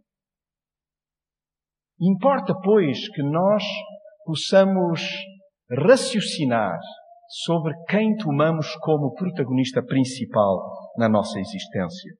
Importa, 1.98 2.54
pois, 2.62 3.08
que 3.14 3.22
nós 3.22 3.64
possamos 4.24 5.02
raciocinar 5.70 6.78
sobre 7.44 7.72
quem 7.88 8.14
tomamos 8.16 8.74
como 8.82 9.14
protagonista 9.14 9.82
principal 9.82 10.60
na 10.98 11.08
nossa 11.08 11.38
existência. 11.38 12.12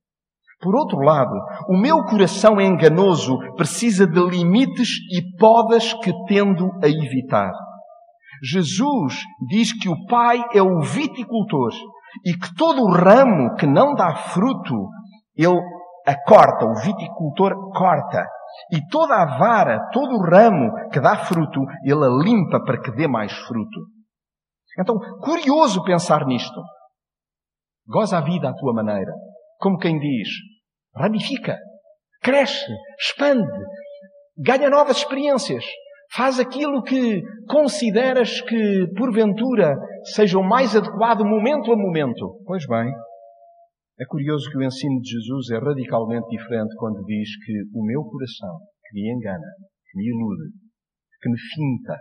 Por 0.62 0.74
outro 0.74 1.00
lado, 1.00 1.34
o 1.68 1.76
meu 1.76 2.04
coração 2.04 2.60
enganoso 2.60 3.36
precisa 3.56 4.06
de 4.06 4.20
limites 4.20 4.88
e 5.12 5.36
podas 5.36 5.92
que 5.94 6.12
tendo 6.26 6.70
a 6.82 6.88
evitar. 6.88 7.52
Jesus 8.42 9.14
diz 9.48 9.72
que 9.72 9.88
o 9.88 10.06
Pai 10.06 10.42
é 10.54 10.62
o 10.62 10.80
viticultor 10.80 11.72
e 12.24 12.32
que 12.32 12.54
todo 12.54 12.82
o 12.82 12.90
ramo 12.90 13.54
que 13.56 13.66
não 13.66 13.94
dá 13.94 14.14
fruto, 14.14 14.88
ele 15.36 15.60
a 16.06 16.14
corta, 16.26 16.64
o 16.64 16.74
viticultor 16.74 17.54
corta. 17.72 18.24
E 18.70 18.86
toda 18.88 19.14
a 19.14 19.38
vara, 19.38 19.78
todo 19.92 20.14
o 20.16 20.22
ramo 20.22 20.88
que 20.90 21.00
dá 21.00 21.16
fruto, 21.16 21.60
ele 21.84 22.04
a 22.04 22.08
limpa 22.08 22.62
para 22.64 22.80
que 22.80 22.90
dê 22.92 23.06
mais 23.06 23.32
fruto. 23.32 23.80
Então, 24.78 24.98
curioso 25.20 25.82
pensar 25.84 26.26
nisto. 26.26 26.60
Goza 27.86 28.18
a 28.18 28.20
vida 28.20 28.48
à 28.48 28.54
tua 28.54 28.72
maneira. 28.72 29.12
Como 29.58 29.78
quem 29.78 29.98
diz, 29.98 30.28
ramifica, 30.94 31.58
cresce, 32.22 32.72
expande, 32.98 33.46
ganha 34.36 34.70
novas 34.70 34.98
experiências. 34.98 35.64
Faz 36.14 36.38
aquilo 36.38 36.82
que 36.82 37.22
consideras 37.48 38.40
que, 38.42 38.86
porventura, 38.96 39.74
seja 40.14 40.38
o 40.38 40.42
mais 40.42 40.76
adequado 40.76 41.24
momento 41.24 41.72
a 41.72 41.76
momento. 41.76 42.38
Pois 42.44 42.66
bem, 42.66 42.92
é 43.98 44.04
curioso 44.06 44.50
que 44.50 44.58
o 44.58 44.62
ensino 44.62 45.00
de 45.00 45.10
Jesus 45.10 45.50
é 45.50 45.58
radicalmente 45.58 46.28
diferente 46.28 46.74
quando 46.76 47.04
diz 47.04 47.28
que 47.44 47.52
o 47.74 47.84
meu 47.84 48.02
coração, 48.04 48.58
que 48.84 48.94
me 48.94 49.12
engana, 49.12 49.46
que 49.90 49.98
me 49.98 50.08
ilude, 50.08 50.52
que 51.20 51.30
me 51.30 51.38
finta, 51.38 51.96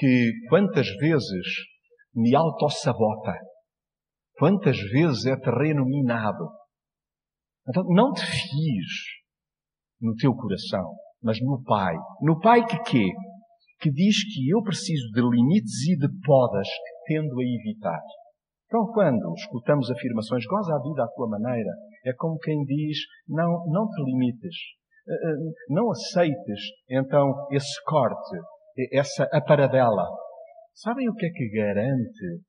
que 0.00 0.32
quantas 0.48 0.88
vezes 0.98 1.46
me 2.14 2.34
autossabota, 2.34 3.34
quantas 4.38 4.78
vezes 4.78 5.26
é 5.26 5.36
terreno 5.36 5.84
minado. 5.84 6.48
Então, 7.68 7.84
não 7.88 8.10
te 8.10 8.22
fies 8.22 9.20
no 10.00 10.14
teu 10.16 10.34
coração, 10.34 10.94
mas 11.22 11.38
no 11.42 11.62
Pai. 11.62 11.94
No 12.22 12.40
Pai 12.40 12.64
que 12.64 12.78
quê? 12.82 13.08
Que 13.78 13.90
diz 13.90 14.24
que 14.24 14.48
eu 14.48 14.62
preciso 14.62 15.10
de 15.12 15.20
limites 15.20 15.86
e 15.88 15.98
de 15.98 16.08
podas 16.24 16.66
que 16.66 17.14
tendo 17.14 17.38
a 17.38 17.44
evitar. 17.44 18.00
Então, 18.64 18.86
quando 18.94 19.34
escutamos 19.34 19.90
afirmações, 19.90 20.46
goza 20.46 20.76
a 20.76 20.82
vida 20.82 21.04
à 21.04 21.08
tua 21.08 21.28
maneira, 21.28 21.70
é 22.06 22.12
como 22.14 22.38
quem 22.38 22.64
diz, 22.64 22.96
não, 23.28 23.66
não 23.66 23.86
te 23.86 24.02
limites, 24.02 24.56
eh, 25.06 25.12
eh, 25.12 25.52
não 25.68 25.90
aceites, 25.90 26.60
então, 26.88 27.48
esse 27.50 27.84
corte, 27.84 28.38
essa 28.92 29.24
aparadela. 29.32 30.06
Sabem 30.74 31.08
o 31.08 31.14
que 31.14 31.26
é 31.26 31.30
que 31.30 31.50
garante 31.50 32.42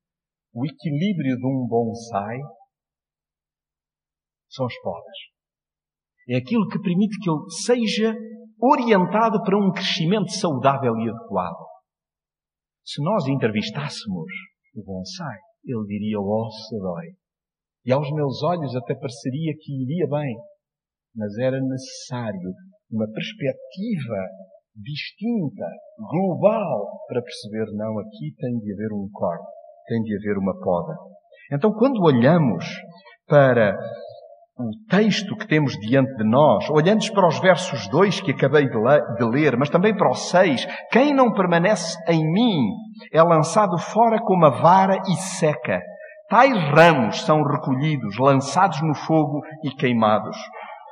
o 0.54 0.64
equilíbrio 0.64 1.36
de 1.36 1.46
um 1.46 1.66
bonsai? 1.66 2.38
São 4.48 4.66
as 4.66 4.80
podas. 4.80 5.18
É 6.28 6.36
aquilo 6.36 6.68
que 6.68 6.80
permite 6.80 7.18
que 7.18 7.30
ele 7.30 7.50
seja 7.64 8.14
orientado 8.60 9.42
para 9.42 9.58
um 9.58 9.72
crescimento 9.72 10.30
saudável 10.30 10.96
e 10.96 11.10
adequado. 11.10 11.66
Se 12.84 13.02
nós 13.02 13.26
entrevistássemos 13.26 14.26
o 14.74 14.84
bonsai, 14.84 15.38
ele 15.64 15.86
diria, 15.86 16.20
oh, 16.20 16.50
se 16.50 16.78
dói. 16.78 17.14
E 17.84 17.92
aos 17.92 18.08
meus 18.12 18.42
olhos 18.42 18.74
até 18.76 18.94
pareceria 18.94 19.52
que 19.60 19.82
iria 19.82 20.06
bem. 20.08 20.36
Mas 21.14 21.36
era 21.38 21.60
necessário 21.60 22.52
uma 22.90 23.06
perspectiva 23.10 24.16
distinta, 24.74 25.66
global, 26.10 27.04
para 27.08 27.22
perceber, 27.22 27.66
não, 27.72 27.98
aqui 27.98 28.34
tem 28.38 28.58
de 28.58 28.72
haver 28.72 28.92
um 28.92 29.08
corte, 29.12 29.46
tem 29.86 30.02
de 30.02 30.16
haver 30.16 30.38
uma 30.38 30.58
poda. 30.58 30.96
Então, 31.52 31.72
quando 31.72 32.02
olhamos 32.02 32.64
para 33.26 33.78
o 34.58 34.70
texto 34.88 35.36
que 35.36 35.46
temos 35.46 35.72
diante 35.78 36.14
de 36.16 36.24
nós, 36.24 36.68
olhando 36.70 37.00
para 37.12 37.26
os 37.26 37.38
versos 37.40 37.88
2 37.88 38.20
que 38.20 38.32
acabei 38.32 38.68
de 38.68 39.24
ler, 39.24 39.56
mas 39.56 39.70
também 39.70 39.94
para 39.94 40.10
o 40.10 40.14
6, 40.14 40.66
quem 40.90 41.14
não 41.14 41.32
permanece 41.32 41.98
em 42.08 42.22
mim 42.32 42.68
é 43.12 43.22
lançado 43.22 43.76
fora 43.78 44.18
como 44.20 44.46
a 44.46 44.50
vara 44.50 44.98
e 45.08 45.16
seca. 45.16 45.80
Tais 46.28 46.56
ramos 46.70 47.22
são 47.22 47.42
recolhidos, 47.42 48.18
lançados 48.18 48.80
no 48.82 48.94
fogo 48.94 49.42
e 49.64 49.70
queimados. 49.70 50.36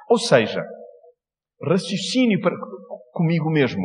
Ou 0.08 0.18
seja, 0.18 0.62
raciocínio 1.62 2.40
para, 2.40 2.56
comigo 3.12 3.50
mesmo. 3.50 3.82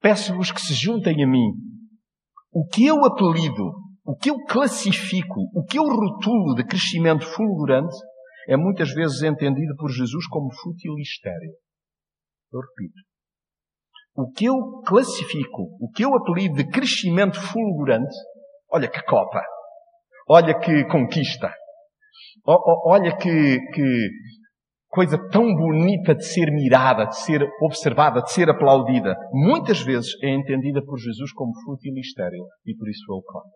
Peço-vos 0.00 0.50
que 0.50 0.60
se 0.60 0.74
juntem 0.74 1.22
a 1.22 1.26
mim. 1.26 1.52
O 2.52 2.66
que 2.66 2.86
eu 2.86 3.04
apelido, 3.04 3.72
o 4.04 4.16
que 4.16 4.30
eu 4.30 4.36
classifico, 4.44 5.40
o 5.54 5.64
que 5.64 5.78
eu 5.78 5.84
rotulo 5.84 6.54
de 6.54 6.64
crescimento 6.64 7.24
fulgurante, 7.24 7.96
é 8.48 8.56
muitas 8.56 8.92
vezes 8.92 9.22
entendido 9.22 9.74
por 9.76 9.90
Jesus 9.90 10.26
como 10.28 10.52
fútil 10.52 10.98
e 10.98 11.02
estéril. 11.02 11.52
Eu 12.52 12.60
repito. 12.60 13.02
O 14.16 14.30
que 14.30 14.44
eu 14.44 14.54
classifico, 14.86 15.76
o 15.80 15.90
que 15.90 16.04
eu 16.04 16.14
apelido 16.14 16.54
de 16.54 16.68
crescimento 16.68 17.40
fulgurante, 17.40 18.14
olha 18.70 18.88
que 18.88 19.02
copa, 19.02 19.42
olha 20.28 20.56
que 20.60 20.84
conquista, 20.84 21.52
olha 22.46 23.16
que, 23.16 23.58
que 23.72 24.08
coisa 24.94 25.18
tão 25.30 25.52
bonita 25.54 26.14
de 26.14 26.24
ser 26.24 26.46
mirada, 26.52 27.06
de 27.06 27.18
ser 27.18 27.42
observada, 27.60 28.22
de 28.22 28.30
ser 28.30 28.48
aplaudida, 28.48 29.16
muitas 29.32 29.82
vezes 29.82 30.10
é 30.22 30.28
entendida 30.30 30.80
por 30.84 30.98
Jesus 30.98 31.32
como 31.32 31.52
fútil 31.64 31.92
e 31.96 32.00
estéril, 32.00 32.46
e 32.64 32.76
por 32.76 32.88
isso 32.88 33.02
ele 33.12 33.22
come. 33.26 33.50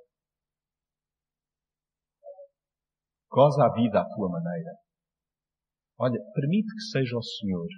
Goza 3.30 3.64
a 3.64 3.72
vida 3.72 4.00
à 4.00 4.04
tua 4.04 4.28
maneira. 4.28 4.72
Olha, 6.00 6.18
permite 6.34 6.74
que 6.74 6.90
seja 6.90 7.16
o 7.16 7.22
Senhor 7.22 7.68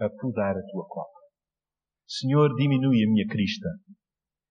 a 0.00 0.08
podar 0.10 0.56
a 0.56 0.66
tua 0.70 0.86
copa. 0.86 1.20
Senhor, 2.06 2.54
diminui 2.56 3.04
a 3.04 3.10
minha 3.10 3.26
crista. 3.26 3.68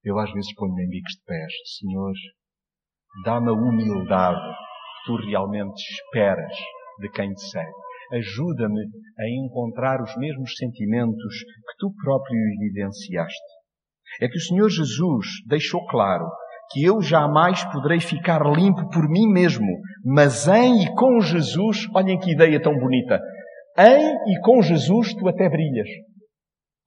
Eu 0.04 0.18
às 0.18 0.32
vezes 0.32 0.54
ponho-me 0.56 0.86
em 0.86 0.90
bicos 0.90 1.14
de 1.14 1.24
pés. 1.26 1.54
Senhor, 1.78 2.14
dá-me 3.24 3.50
a 3.50 3.54
humildade 3.54 4.56
que 4.56 5.06
tu 5.06 5.16
realmente 5.28 5.80
esperas 5.80 6.56
de 7.00 7.10
quem 7.10 7.34
te 7.34 7.42
segue. 7.42 7.83
Ajuda-me 8.14 8.82
a 9.18 9.30
encontrar 9.44 10.02
os 10.02 10.16
mesmos 10.18 10.56
sentimentos 10.56 11.40
que 11.40 11.78
tu 11.80 11.92
próprio 12.04 12.38
evidenciaste. 12.56 13.54
É 14.22 14.28
que 14.28 14.38
o 14.38 14.42
Senhor 14.42 14.70
Jesus 14.70 15.26
deixou 15.48 15.84
claro 15.88 16.30
que 16.72 16.84
eu 16.84 17.02
jamais 17.02 17.64
poderei 17.72 18.00
ficar 18.00 18.42
limpo 18.46 18.88
por 18.90 19.10
mim 19.10 19.28
mesmo, 19.32 19.68
mas 20.06 20.48
em 20.48 20.84
e 20.84 20.96
com 20.96 21.20
Jesus, 21.22 21.88
olhem 21.96 22.20
que 22.20 22.32
ideia 22.32 22.62
tão 22.62 22.78
bonita. 22.78 23.20
Em 23.78 24.32
e 24.32 24.40
com 24.42 24.62
Jesus 24.62 25.14
tu 25.16 25.28
até 25.28 25.50
brilhas. 25.50 25.90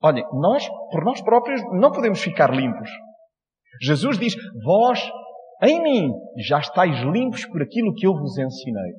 Olhem, 0.01 0.23
nós, 0.33 0.67
por 0.91 1.03
nós 1.03 1.21
próprios, 1.21 1.61
não 1.79 1.91
podemos 1.91 2.21
ficar 2.21 2.53
limpos. 2.53 2.89
Jesus 3.81 4.17
diz, 4.17 4.35
vós, 4.63 5.01
em 5.63 5.81
mim, 5.81 6.11
já 6.47 6.59
estáis 6.59 6.99
limpos 7.01 7.45
por 7.45 7.61
aquilo 7.61 7.93
que 7.93 8.07
eu 8.07 8.13
vos 8.13 8.37
ensinei. 8.37 8.93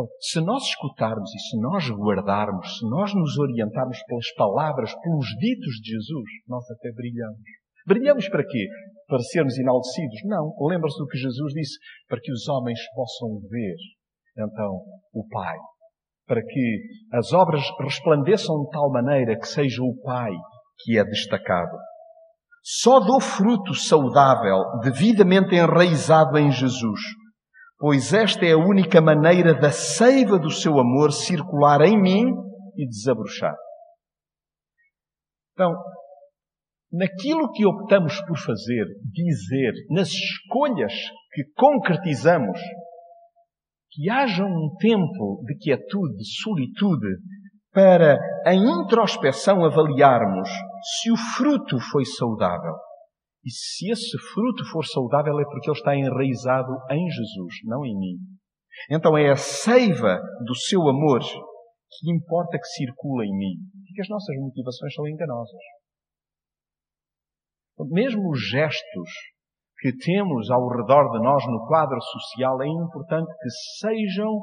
Então, 0.00 0.08
se 0.20 0.40
nós 0.40 0.62
escutarmos 0.62 1.30
e 1.34 1.38
se 1.38 1.60
nós 1.60 1.90
guardarmos, 1.90 2.78
se 2.78 2.88
nós 2.88 3.12
nos 3.14 3.36
orientarmos 3.38 4.02
pelas 4.04 4.34
palavras, 4.34 4.94
pelos 5.02 5.26
ditos 5.38 5.74
de 5.82 5.90
Jesus, 5.90 6.30
nós 6.48 6.64
até 6.70 6.90
brilhamos. 6.92 7.38
Brilhamos 7.86 8.28
para 8.28 8.44
quê? 8.44 8.66
Para 9.06 9.18
sermos 9.18 9.58
enaltecidos? 9.58 10.20
Não. 10.24 10.54
Lembra-se 10.60 10.96
do 10.96 11.06
que 11.06 11.18
Jesus 11.18 11.52
disse? 11.52 11.78
Para 12.08 12.20
que 12.20 12.32
os 12.32 12.48
homens 12.48 12.78
possam 12.94 13.40
ver, 13.50 13.76
então, 14.38 14.80
o 15.12 15.26
Pai. 15.28 15.56
Para 16.26 16.42
que 16.42 16.80
as 17.12 17.32
obras 17.32 17.62
resplandeçam 17.80 18.62
de 18.62 18.70
tal 18.70 18.90
maneira 18.90 19.38
que 19.38 19.48
seja 19.48 19.82
o 19.82 20.00
Pai 20.02 20.32
que 20.82 20.98
é 20.98 21.04
destacado. 21.04 21.76
Só 22.62 23.00
dou 23.00 23.20
fruto 23.20 23.74
saudável, 23.74 24.62
devidamente 24.82 25.54
enraizado 25.54 26.38
em 26.38 26.50
Jesus, 26.50 27.00
pois 27.80 28.12
esta 28.12 28.44
é 28.44 28.52
a 28.52 28.58
única 28.58 29.00
maneira 29.00 29.54
da 29.54 29.72
seiva 29.72 30.38
do 30.38 30.50
seu 30.50 30.78
amor 30.78 31.12
circular 31.12 31.80
em 31.80 31.98
mim 31.98 32.26
e 32.76 32.86
desabrochar. 32.86 33.56
Então, 35.54 35.72
naquilo 36.92 37.50
que 37.50 37.66
optamos 37.66 38.20
por 38.26 38.36
fazer, 38.36 38.84
dizer, 39.10 39.72
nas 39.88 40.08
escolhas 40.08 40.92
que 41.32 41.42
concretizamos, 41.56 42.60
que 43.90 44.10
haja 44.10 44.44
um 44.44 44.76
tempo 44.78 45.42
de 45.46 45.56
quietude, 45.56 46.16
de 46.16 46.42
solitude, 46.42 47.16
para 47.72 48.18
a 48.46 48.54
introspeção 48.54 49.64
avaliarmos 49.64 50.50
se 51.00 51.10
o 51.10 51.16
fruto 51.16 51.78
foi 51.90 52.04
saudável. 52.04 52.74
E 53.44 53.50
se 53.50 53.90
esse 53.90 54.18
fruto 54.32 54.64
for 54.70 54.84
saudável 54.84 55.38
é 55.40 55.44
porque 55.44 55.70
ele 55.70 55.78
está 55.78 55.96
enraizado 55.96 56.72
em 56.90 57.08
Jesus, 57.08 57.54
não 57.64 57.84
em 57.84 57.96
mim. 57.98 58.16
Então 58.90 59.16
é 59.16 59.30
a 59.30 59.36
seiva 59.36 60.20
do 60.44 60.54
seu 60.54 60.80
amor 60.88 61.20
que 61.20 62.10
importa 62.12 62.58
que 62.58 62.66
circula 62.66 63.24
em 63.24 63.36
mim. 63.36 63.56
Porque 63.86 64.02
as 64.02 64.08
nossas 64.08 64.36
motivações 64.36 64.94
são 64.94 65.08
enganosas. 65.08 65.60
Mesmo 67.90 68.30
os 68.30 68.40
gestos 68.48 69.10
que 69.80 69.96
temos 69.96 70.50
ao 70.50 70.68
redor 70.68 71.10
de 71.10 71.24
nós 71.24 71.42
no 71.46 71.66
quadro 71.66 71.98
social 72.00 72.60
é 72.62 72.68
importante 72.68 73.32
que 73.40 73.50
sejam 73.78 74.38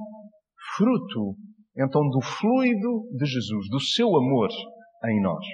fruto 0.76 1.36
então 1.78 2.02
do 2.10 2.20
fluido 2.22 3.08
de 3.16 3.26
Jesus, 3.26 3.70
do 3.70 3.80
seu 3.80 4.08
amor 4.08 4.50
em 5.06 5.22
nós. 5.22 5.46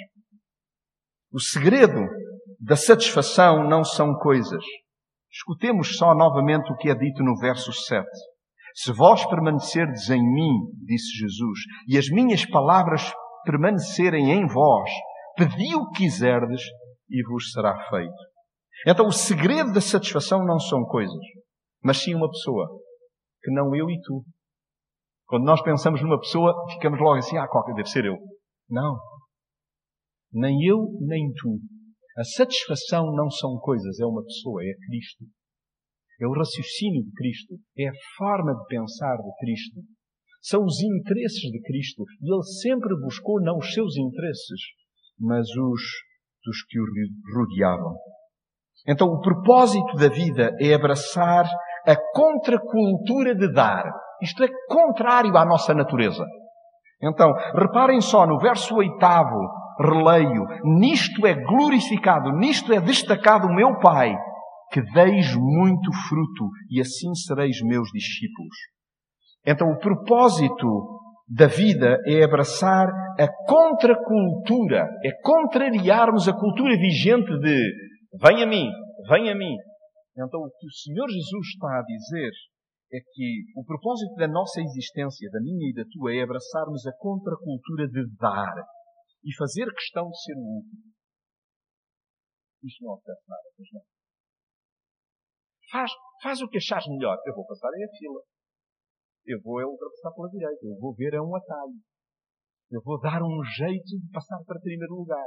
O 1.32 1.39
segredo 1.39 1.99
da 2.63 2.76
satisfação 2.76 3.67
não 3.67 3.84
são 3.84 4.13
coisas. 4.15 4.63
Escutemos 5.32 5.97
só 5.97 6.15
novamente 6.15 6.71
o 6.71 6.78
que 6.78 6.89
é 6.89 6.95
dito 6.95 7.21
no 7.23 7.36
verso 7.38 7.73
7. 7.73 8.08
Se 8.76 8.91
vós 8.91 9.26
permanecerdes 9.26 10.10
em 10.10 10.21
mim, 10.21 10.52
disse 10.86 11.17
Jesus, 11.19 11.60
e 11.88 11.97
as 11.97 12.08
minhas 12.10 12.45
palavras 12.45 13.13
permanecerem 13.45 14.32
em 14.32 14.47
vós, 14.47 14.89
pedi 15.36 15.76
o 15.76 15.89
que 15.89 16.04
quiserdes 16.04 16.62
e 17.10 17.21
vos 17.28 17.52
será 17.52 17.76
feito. 17.89 18.13
Então 18.88 19.08
o 19.08 19.12
segredo 19.12 19.73
da 19.73 19.82
satisfação 19.82 20.45
não 20.45 20.60
são 20.60 20.84
coisas, 20.86 21.21
mas 21.84 21.97
sim 21.97 22.15
uma 22.15 22.30
pessoa, 22.30 22.67
que 23.43 23.52
não 23.52 23.76
eu 23.76 23.89
e 23.89 23.99
tu, 24.02 24.23
quando 25.26 25.45
nós 25.45 25.62
pensamos 25.62 26.02
numa 26.02 26.19
pessoa, 26.19 26.54
ficamos 26.73 26.99
logo 26.99 27.17
assim, 27.17 27.38
ah, 27.38 27.47
qualquer 27.47 27.73
deve 27.73 27.89
ser 27.89 28.06
eu. 28.06 28.17
Não. 28.69 28.97
Nem 30.32 30.63
eu, 30.63 30.88
nem 31.02 31.32
tu. 31.34 31.60
A 32.17 32.23
satisfação 32.23 33.12
não 33.15 33.30
são 33.30 33.58
coisas, 33.60 33.99
é 33.99 34.06
uma 34.06 34.23
pessoa, 34.23 34.62
é 34.63 34.73
Cristo. 34.88 35.26
É 36.21 36.28
o 36.28 36.34
raciocínio 36.34 37.04
de 37.04 37.12
Cristo, 37.12 37.56
é 37.78 37.89
a 37.89 37.93
forma 38.17 38.54
de 38.54 38.65
pensar 38.67 39.17
de 39.17 39.32
Cristo. 39.39 39.82
São 40.41 40.63
os 40.63 40.80
interesses 40.82 41.52
de 41.52 41.62
Cristo. 41.62 42.04
E 42.21 42.34
Ele 42.34 42.43
sempre 42.62 42.95
buscou 43.02 43.41
não 43.41 43.58
os 43.58 43.73
seus 43.73 43.97
interesses, 43.97 44.62
mas 45.19 45.47
os 45.49 45.82
dos 46.45 46.63
que 46.67 46.80
o 46.80 46.86
rodeavam. 47.36 47.95
Então, 48.88 49.08
o 49.08 49.21
propósito 49.21 49.95
da 49.95 50.10
vida 50.10 50.52
é 50.60 50.73
abraçar 50.73 51.45
a 51.88 51.95
contracultura 52.13 53.34
de 53.34 53.52
dar. 53.52 53.84
Isto 54.21 54.43
é 54.43 54.49
contrário 54.67 55.36
à 55.38 55.45
nossa 55.45 55.73
natureza. 55.73 56.26
Então, 57.02 57.32
reparem 57.56 58.02
só 58.02 58.26
no 58.28 58.38
verso 58.39 58.76
oitavo, 58.76 59.39
releio, 59.80 60.46
nisto 60.80 61.26
é 61.26 61.34
glorificado, 61.34 62.32
nisto 62.38 62.74
é 62.74 62.80
destacado 62.80 63.48
o 63.48 63.54
meu 63.54 63.80
Pai, 63.80 64.16
que 64.72 64.82
deis 64.82 65.36
muito 65.36 65.92
fruto 66.08 66.50
e 66.70 66.82
assim 66.82 67.14
sereis 67.14 67.62
meus 67.62 67.90
discípulos. 67.92 68.56
Então, 69.46 69.70
o 69.70 69.78
propósito 69.78 71.00
da 71.28 71.48
vida 71.48 71.98
é 72.06 72.24
abraçar 72.24 72.88
a 73.20 73.28
contracultura, 73.48 74.88
é 75.04 75.12
contrariarmos 75.22 76.28
a 76.28 76.34
cultura 76.34 76.76
vigente 76.78 77.38
de 77.40 77.72
vem 78.22 78.44
a 78.44 78.48
mim, 78.48 78.70
vem 79.10 79.30
a 79.30 79.36
mim. 79.36 79.56
Então, 80.16 80.40
o 80.40 80.50
que 80.60 80.68
o 80.68 80.72
Senhor 80.72 81.08
Jesus 81.08 81.48
está 81.48 81.80
a 81.80 81.84
dizer 81.84 82.32
é 82.94 83.00
que 83.14 83.44
o 83.56 83.66
propósito 83.66 84.14
da 84.16 84.28
nossa 84.28 84.62
existência, 84.62 85.30
da 85.32 85.40
minha 85.42 85.70
e 85.70 85.74
da 85.74 85.84
tua, 85.92 86.14
é 86.14 86.22
abraçarmos 86.22 86.86
a 86.86 86.94
contracultura 86.98 87.88
de 87.88 88.06
dar 88.20 88.54
e 89.24 89.36
fazer 89.36 89.66
questão 89.74 90.10
de 90.10 90.22
ser 90.22 90.36
o 90.36 90.60
último. 90.60 90.94
Isto 92.64 92.84
não 92.84 92.94
oferece 92.94 93.24
nada, 93.28 93.44
não. 93.74 93.82
Faz, 95.72 95.92
faz 96.22 96.42
o 96.42 96.48
que 96.48 96.58
achares 96.58 96.88
melhor. 96.88 97.18
Eu 97.26 97.34
vou 97.34 97.46
passar 97.46 97.70
em 97.76 97.84
a 97.84 97.90
fila. 97.90 98.22
Eu 99.26 99.42
vou 99.42 99.60
é 99.60 99.66
ultrapassar 99.66 100.12
pela 100.12 100.30
direita. 100.30 100.66
Eu 100.66 100.78
vou 100.80 100.94
ver 100.94 101.16
a 101.16 101.24
um 101.24 101.36
atalho. 101.36 101.80
Eu 102.70 102.82
vou 102.82 103.00
dar 103.00 103.22
um 103.24 103.44
jeito 103.44 103.98
de 104.00 104.10
passar 104.12 104.44
para 104.46 104.60
primeiro 104.60 104.96
lugar. 104.96 105.26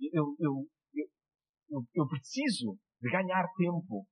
Eu, 0.00 0.34
eu, 0.38 0.66
eu, 0.94 1.82
eu, 1.94 2.08
preciso 2.08 2.78
de 3.00 3.10
ganhar 3.10 3.44
tempo. 3.56 4.06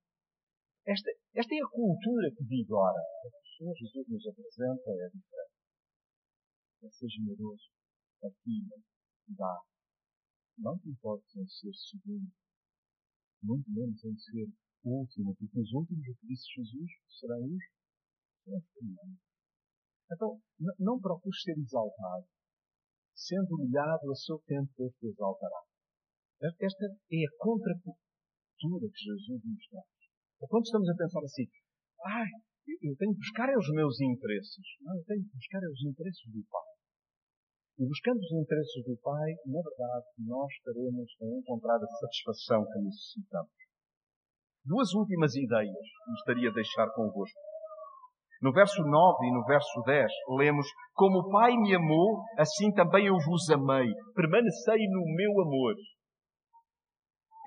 Esta, 0.86 1.10
esta 1.34 1.54
é 1.54 1.58
a 1.58 1.70
cultura 1.70 2.30
que 2.36 2.44
vigora. 2.44 3.00
O 3.24 3.46
Senhor 3.56 3.74
Jesus 3.74 4.08
nos 4.08 4.26
apresenta 4.26 4.90
é 4.90 5.06
diferente. 5.06 5.56
É 6.82 6.88
ser 6.90 7.08
generoso, 7.08 7.70
partilha, 8.20 8.76
dá. 9.28 9.60
Não 10.58 10.78
te 10.78 10.88
importes 10.88 11.36
em 11.36 11.46
ser 11.46 11.72
segundo, 11.74 12.32
muito 13.42 13.70
menos 13.70 14.02
em 14.04 14.16
ser 14.16 14.48
último, 14.84 15.34
porque 15.36 15.60
os 15.60 15.72
últimos, 15.72 16.06
o 16.08 16.14
que 16.14 16.26
disse 16.26 16.54
Jesus, 16.56 16.90
serão 17.08 17.44
os, 17.44 17.64
serão 18.42 18.58
os 18.58 18.68
primeiros. 18.72 19.20
Então, 20.12 20.40
não 20.78 21.00
procures 21.00 21.42
ser 21.42 21.58
exaltado. 21.58 22.26
Sendo 23.14 23.56
humilhado, 23.56 24.10
a 24.10 24.14
seu 24.14 24.38
tempo 24.46 24.70
Deus 24.76 24.92
te 25.00 25.06
exaltará. 25.06 25.62
Esta 26.42 26.84
é 26.84 27.24
a 27.24 27.36
contracultura 27.38 28.86
que 28.92 29.04
Jesus 29.04 29.42
nos 29.42 29.68
dá. 29.72 29.82
Ou 30.40 30.48
quando 30.48 30.64
estamos 30.64 30.88
a 30.88 30.94
pensar 30.94 31.24
assim, 31.24 31.48
ai, 32.04 32.28
eu 32.82 32.96
tenho 32.96 33.12
que 33.12 33.18
buscar 33.18 33.48
é 33.48 33.56
os 33.56 33.70
meus 33.72 34.00
interesses. 34.00 34.66
Não, 34.80 34.96
eu 34.96 35.04
tenho 35.04 35.24
que 35.24 35.34
buscar 35.34 35.62
é 35.62 35.68
os 35.68 35.82
interesses 35.82 36.30
do 36.30 36.44
Pai. 36.44 36.75
E 37.78 37.84
buscando 37.84 38.16
os 38.16 38.32
interesses 38.32 38.84
do 38.86 38.96
Pai, 39.02 39.36
na 39.44 39.60
verdade, 39.60 40.06
nós 40.24 40.48
estaremos 40.50 41.12
a 41.20 41.26
encontrar 41.26 41.76
a 41.76 41.86
satisfação 42.00 42.64
que 42.64 42.78
necessitamos. 42.80 43.52
Duas 44.64 44.94
últimas 44.94 45.36
ideias 45.36 45.86
gostaria 46.08 46.48
de 46.48 46.54
deixar 46.54 46.88
convosco. 46.94 47.38
No 48.40 48.52
verso 48.52 48.82
9 48.82 49.26
e 49.26 49.32
no 49.32 49.44
verso 49.44 49.82
10, 49.84 50.10
lemos: 50.38 50.66
Como 50.94 51.18
o 51.18 51.30
Pai 51.30 51.52
me 51.52 51.74
amou, 51.74 52.24
assim 52.38 52.72
também 52.72 53.06
eu 53.06 53.16
vos 53.16 53.50
amei. 53.50 53.92
Permanecei 54.14 54.88
no 54.88 55.04
meu 55.14 55.32
amor. 55.42 55.74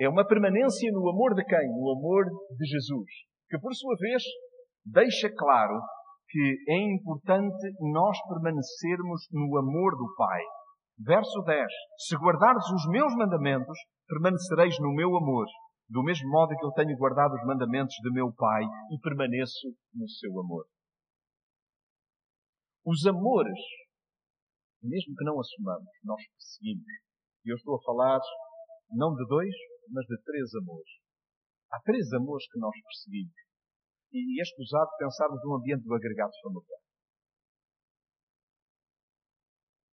É 0.02 0.08
uma 0.08 0.26
permanência 0.26 0.92
no 0.92 1.10
amor 1.10 1.34
de 1.34 1.44
quem? 1.44 1.68
No 1.70 1.92
amor 1.92 2.26
de 2.56 2.66
Jesus. 2.66 3.10
Que, 3.50 3.60
por 3.60 3.74
sua 3.74 3.96
vez, 4.00 4.24
deixa 4.86 5.30
claro 5.36 5.80
que 6.30 6.58
é 6.68 6.78
importante 6.94 7.74
nós 7.92 8.18
permanecermos 8.28 9.28
no 9.32 9.58
amor 9.58 9.98
do 9.98 10.14
Pai. 10.16 10.42
Verso 11.00 11.42
10. 11.42 11.66
Se 12.08 12.16
guardares 12.18 12.64
os 12.70 12.86
meus 12.90 13.14
mandamentos, 13.16 13.78
permanecereis 14.08 14.78
no 14.80 14.94
meu 14.94 15.16
amor, 15.16 15.46
do 15.90 16.04
mesmo 16.04 16.30
modo 16.30 16.56
que 16.56 16.66
eu 16.66 16.72
tenho 16.72 16.96
guardado 16.98 17.34
os 17.34 17.46
mandamentos 17.46 17.96
de 17.96 18.12
meu 18.12 18.32
Pai 18.34 18.64
e 18.92 19.00
permaneço 19.02 19.74
no 19.94 20.08
seu 20.08 20.40
amor. 20.40 20.66
Os 22.86 23.06
amores, 23.08 23.60
mesmo 24.84 25.16
que 25.16 25.26
não 25.26 25.40
assumamos, 25.40 25.90
nós 26.04 26.22
perseguimos. 26.28 26.86
E 27.46 27.52
eu 27.52 27.56
estou 27.56 27.76
a 27.76 27.84
falar 27.84 28.20
não 28.92 29.16
de 29.16 29.26
dois, 29.28 29.54
mas 29.90 30.06
de 30.06 30.18
três 30.24 30.54
amores. 30.56 30.92
Há 31.72 31.80
três 31.82 32.12
amores 32.14 32.46
que 32.52 32.60
nós 32.60 32.76
perseguimos. 32.84 33.49
E 34.12 34.40
é 34.40 34.44
escusado 34.44 34.90
pensarmos 34.98 35.40
num 35.44 35.56
ambiente 35.56 35.84
do 35.84 35.94
agregado 35.94 36.32
familiar. 36.42 36.80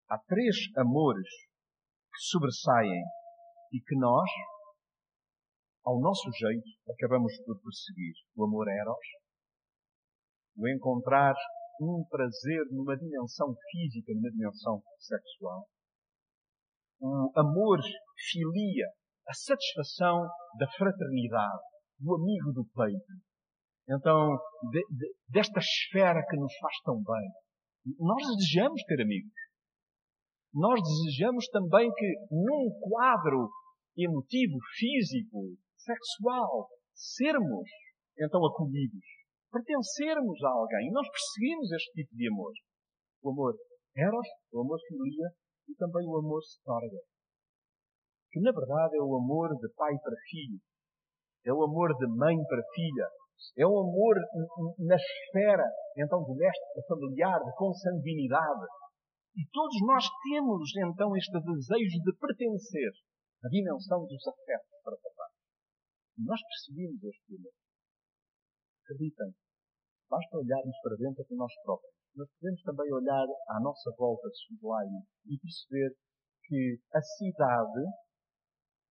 Há 0.10 0.20
três 0.20 0.56
amores 0.78 1.28
que 1.28 2.22
sobressaem 2.30 3.04
e 3.74 3.80
que 3.82 3.96
nós, 3.98 4.30
ao 5.84 6.00
nosso 6.00 6.32
jeito, 6.32 6.70
acabamos 6.90 7.34
por 7.44 7.60
perseguir. 7.62 8.14
O 8.36 8.46
amor 8.46 8.68
eros, 8.70 9.08
o 10.58 10.68
encontrar 10.70 11.36
um 11.82 12.06
prazer 12.10 12.66
numa 12.72 12.96
dimensão 12.96 13.54
física, 13.70 14.14
numa 14.14 14.32
dimensão 14.32 14.82
sexual. 14.98 15.68
O 17.02 17.32
amor, 17.36 17.80
filia, 18.32 18.88
a 19.28 19.34
satisfação 19.34 20.26
da 20.58 20.68
fraternidade, 20.78 21.64
do 22.00 22.16
amigo 22.16 22.54
do 22.54 22.64
peito. 22.66 23.25
Então, 23.88 24.38
de, 24.72 24.82
de, 24.90 25.16
desta 25.30 25.60
esfera 25.60 26.26
que 26.28 26.38
nos 26.38 26.54
faz 26.58 26.76
tão 26.84 26.96
bem. 26.96 27.96
Nós 28.00 28.24
desejamos 28.36 28.82
ter 28.84 29.02
amigos. 29.02 29.34
Nós 30.54 30.80
desejamos 30.82 31.46
também 31.48 31.92
que 31.94 32.16
num 32.32 32.70
quadro 32.82 33.50
emotivo, 33.98 34.58
físico, 34.78 35.56
sexual, 35.78 36.68
sermos 36.94 37.70
então 38.18 38.44
acolhidos, 38.46 39.06
pertencermos 39.52 40.42
a 40.44 40.50
alguém. 40.50 40.92
Nós 40.92 41.08
perseguimos 41.10 41.72
este 41.72 41.92
tipo 41.92 42.16
de 42.16 42.30
amor. 42.30 42.52
O 43.22 43.30
amor 43.32 43.54
eros, 43.96 44.28
o 44.52 44.62
amor 44.62 44.80
filia 44.88 45.30
e 45.68 45.76
também 45.76 46.08
o 46.08 46.18
amor 46.18 46.42
storge. 46.42 47.00
Que 48.32 48.40
na 48.40 48.52
verdade 48.52 48.98
é 48.98 49.02
o 49.02 49.16
amor 49.16 49.50
de 49.56 49.70
pai 49.76 49.94
para 50.02 50.16
filho. 50.30 50.60
É 51.46 51.54
o 51.54 51.64
amor 51.64 51.96
de 51.98 52.08
mãe 52.08 52.36
para 52.48 52.64
filha. 52.74 53.08
É 53.58 53.66
o 53.66 53.80
amor 53.80 54.16
na 54.80 54.96
esfera, 54.96 55.64
então, 55.98 56.24
doméstica, 56.24 56.82
familiar, 56.88 57.40
de 57.40 57.52
consanguinidade. 57.56 58.68
E 59.36 59.44
todos 59.52 59.76
nós 59.88 60.04
temos, 60.32 60.72
então, 60.76 61.16
este 61.16 61.40
desejo 61.40 61.98
de 62.04 62.12
pertencer 62.20 62.92
à 63.44 63.48
dimensão 63.48 64.06
dos 64.08 64.28
afetos 64.28 64.76
para 64.84 64.96
papá. 64.96 65.28
E 66.18 66.24
nós 66.24 66.40
percebemos 66.40 67.04
este 67.04 67.36
amor. 67.36 67.52
Acreditem, 68.84 69.32
basta 70.10 70.38
olharmos 70.38 70.78
para 70.84 70.96
dentro 70.96 71.24
de 71.24 71.36
nós 71.36 71.52
próprios. 71.64 71.96
Nós 72.16 72.30
podemos 72.40 72.62
também 72.64 72.94
olhar 72.94 73.28
à 73.50 73.60
nossa 73.60 73.92
volta 73.98 74.28
lá 74.64 74.80
e 75.28 75.38
perceber 75.38 75.92
que 76.48 76.80
a 76.94 77.02
cidade, 77.02 77.84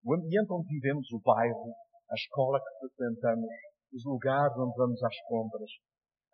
o 0.04 0.14
ambiente 0.14 0.52
onde 0.52 0.68
vivemos, 0.68 1.10
o 1.12 1.20
bairro, 1.20 1.72
a 2.10 2.14
escola 2.14 2.60
que 2.60 2.88
frequentamos, 2.88 3.48
os 3.94 4.04
lugares 4.04 4.56
onde 4.58 4.76
vamos 4.76 5.02
às 5.02 5.16
compras, 5.28 5.70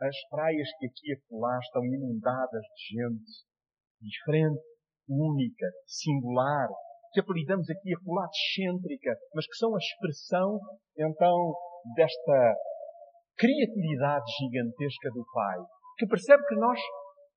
as 0.00 0.16
praias 0.30 0.68
que 0.78 0.86
aqui 0.86 1.12
e 1.12 1.14
acolá 1.14 1.58
estão 1.58 1.84
inundadas 1.84 2.62
de 2.74 2.96
gente 2.96 3.44
diferente, 4.00 4.62
única, 5.06 5.66
singular, 5.86 6.68
que 7.12 7.20
apelidamos 7.20 7.68
aqui 7.68 7.92
a 7.92 7.98
acolá 7.98 8.26
de 8.26 8.38
excêntrica, 8.38 9.12
mas 9.34 9.46
que 9.46 9.56
são 9.56 9.74
a 9.74 9.78
expressão, 9.78 10.58
então, 10.96 11.54
desta 11.94 12.54
criatividade 13.36 14.24
gigantesca 14.38 15.10
do 15.12 15.24
Pai, 15.32 15.58
que 15.98 16.06
percebe 16.06 16.42
que 16.48 16.54
nós 16.56 16.78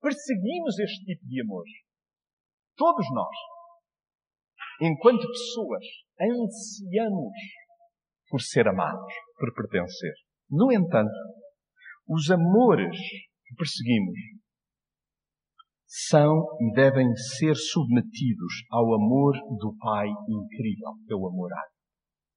perseguimos 0.02 0.80
este 0.80 1.04
tipo 1.06 1.26
de 1.26 1.42
amor. 1.42 1.64
Todos 2.78 3.06
nós, 3.14 3.36
enquanto 4.82 5.28
pessoas, 5.28 5.84
ansiamos 6.20 7.34
por 8.30 8.42
ser 8.42 8.68
amados, 8.68 9.14
por 9.44 9.54
pertencer. 9.54 10.14
No 10.50 10.72
entanto, 10.72 11.12
os 12.08 12.32
amores 12.32 12.96
que 13.44 13.56
perseguimos 13.58 14.16
são 15.86 16.32
e 16.62 16.74
devem 16.74 17.14
ser 17.38 17.54
submetidos 17.56 18.54
ao 18.72 18.96
amor 18.96 19.34
do 19.60 19.76
Pai 19.78 20.08
incrível, 20.08 20.96
que 21.06 21.14
é 21.14 21.16
o 21.16 21.28
amor 21.28 21.52
ágape. 21.52 21.74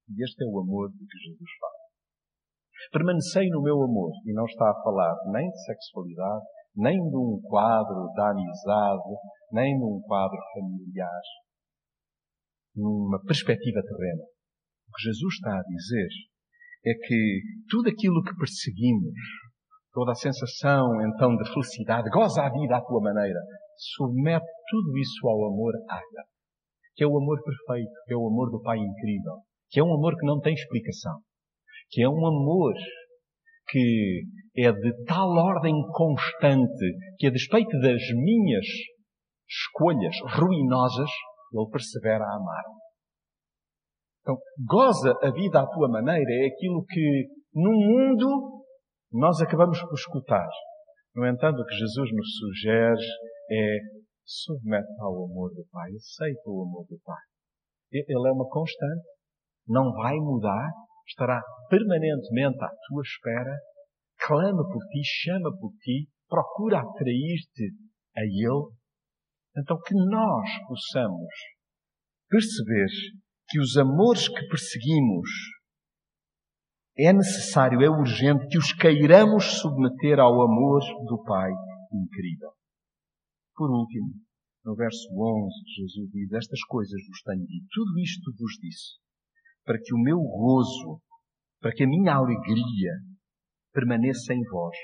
E 0.09 0.23
este 0.23 0.43
é 0.43 0.47
o 0.47 0.59
amor 0.59 0.91
de 0.91 0.99
que 0.99 1.17
Jesus 1.17 1.49
fala. 1.59 1.77
Permanecei 2.91 3.47
no 3.49 3.61
meu 3.61 3.81
amor, 3.81 4.11
e 4.25 4.33
não 4.33 4.45
está 4.45 4.69
a 4.69 4.83
falar 4.83 5.15
nem 5.31 5.49
de 5.49 5.63
sexualidade, 5.63 6.45
nem 6.75 6.97
de 6.97 7.15
um 7.15 7.39
quadro 7.47 8.11
da 8.15 8.31
amizade, 8.31 9.15
nem 9.53 9.77
de 9.77 9.83
um 9.83 10.01
quadro 10.01 10.37
familiar, 10.53 11.21
numa 12.75 13.19
perspectiva 13.23 13.81
terrena. 13.81 14.23
O 14.23 14.91
que 14.95 15.03
Jesus 15.03 15.33
está 15.35 15.57
a 15.57 15.63
dizer 15.63 16.09
é 16.85 16.93
que 16.93 17.41
tudo 17.69 17.89
aquilo 17.89 18.23
que 18.23 18.35
perseguimos, 18.35 19.13
toda 19.93 20.11
a 20.11 20.15
sensação 20.15 20.87
então 21.07 21.35
de 21.35 21.49
felicidade, 21.51 22.09
goza 22.09 22.43
a 22.43 22.49
vida 22.49 22.77
à 22.77 22.81
tua 22.81 23.01
maneira, 23.01 23.39
submete 23.95 24.45
tudo 24.69 24.97
isso 24.97 25.27
ao 25.27 25.47
amor 25.47 25.73
ágape, 25.89 26.29
que 26.95 27.03
é 27.03 27.07
o 27.07 27.17
amor 27.17 27.41
perfeito, 27.43 27.91
que 28.05 28.13
é 28.13 28.17
o 28.17 28.27
amor 28.27 28.49
do 28.51 28.61
Pai 28.61 28.77
incrível, 28.77 29.41
que 29.69 29.79
é 29.79 29.83
um 29.83 29.93
amor 29.93 30.15
que 30.17 30.25
não 30.25 30.39
tem 30.39 30.53
explicação, 30.53 31.19
que 31.89 32.01
é 32.01 32.09
um 32.09 32.25
amor 32.25 32.73
que 33.69 34.23
é 34.55 34.71
de 34.71 35.05
tal 35.05 35.29
ordem 35.29 35.75
constante 35.91 36.95
que, 37.17 37.27
a 37.27 37.31
despeito 37.31 37.77
das 37.79 38.01
minhas 38.15 38.65
escolhas 39.47 40.15
ruinosas, 40.35 41.09
ele 41.53 41.69
persevera 41.71 42.23
a 42.23 42.35
amar-me. 42.35 42.76
Então, 44.27 44.37
goza 44.67 45.15
a 45.23 45.31
vida 45.31 45.61
à 45.61 45.65
tua 45.65 45.87
maneira 45.87 46.29
é 46.29 46.47
aquilo 46.47 46.83
que 46.83 47.27
no 47.55 47.71
mundo 47.71 48.61
nós 49.09 49.39
acabamos 49.39 49.79
por 49.79 49.93
escutar. 49.93 50.49
No 51.15 51.25
entanto, 51.25 51.61
o 51.61 51.65
que 51.65 51.73
Jesus 51.73 52.11
nos 52.11 52.27
sugere 52.35 53.07
é 53.49 53.77
submete 54.25 54.91
ao 54.99 55.23
amor 55.23 55.51
do 55.51 55.65
Pai, 55.71 55.89
aceita 55.95 56.41
o 56.47 56.63
amor 56.63 56.85
do 56.89 56.99
Pai. 57.05 57.23
Ele 57.89 58.27
é 58.27 58.31
uma 58.33 58.49
constante, 58.49 59.07
não 59.65 59.93
vai 59.93 60.17
mudar, 60.17 60.71
estará 61.07 61.41
permanentemente 61.69 62.61
à 62.61 62.67
tua 62.67 63.01
espera, 63.03 63.57
clama 64.19 64.67
por 64.67 64.83
ti, 64.89 65.01
chama 65.05 65.57
por 65.57 65.71
ti, 65.81 66.09
procura 66.27 66.81
atrair-te 66.81 67.71
a 68.17 68.23
Ele. 68.23 68.75
Então, 69.57 69.79
que 69.79 69.95
nós 69.95 70.49
possamos 70.67 71.33
perceber 72.29 72.89
que 73.49 73.59
os 73.59 73.77
amores 73.77 74.27
que 74.27 74.47
perseguimos 74.47 75.29
é 76.97 77.13
necessário, 77.13 77.81
é 77.81 77.89
urgente 77.89 78.47
que 78.47 78.57
os 78.57 78.73
queiramos 78.73 79.59
submeter 79.59 80.19
ao 80.19 80.41
amor 80.41 80.81
do 81.07 81.23
Pai 81.23 81.51
incrível. 81.93 82.49
Por 83.55 83.69
último, 83.69 84.13
no 84.65 84.75
verso 84.75 85.07
11, 85.13 85.53
Jesus 85.75 86.11
diz: 86.11 86.31
Estas 86.33 86.61
coisas 86.63 86.99
vos 87.07 87.21
tenho 87.21 87.45
dito, 87.45 87.67
tudo 87.71 87.99
isto 87.99 88.31
vos 88.37 88.51
disse, 88.61 88.97
para 89.63 89.79
que 89.79 89.93
o 89.93 89.97
meu 89.97 90.19
gozo, 90.19 90.99
para 91.61 91.71
que 91.71 91.83
a 91.83 91.87
minha 91.87 92.15
alegria 92.15 92.91
permaneça 93.73 94.33
em 94.33 94.43
vós 94.51 94.75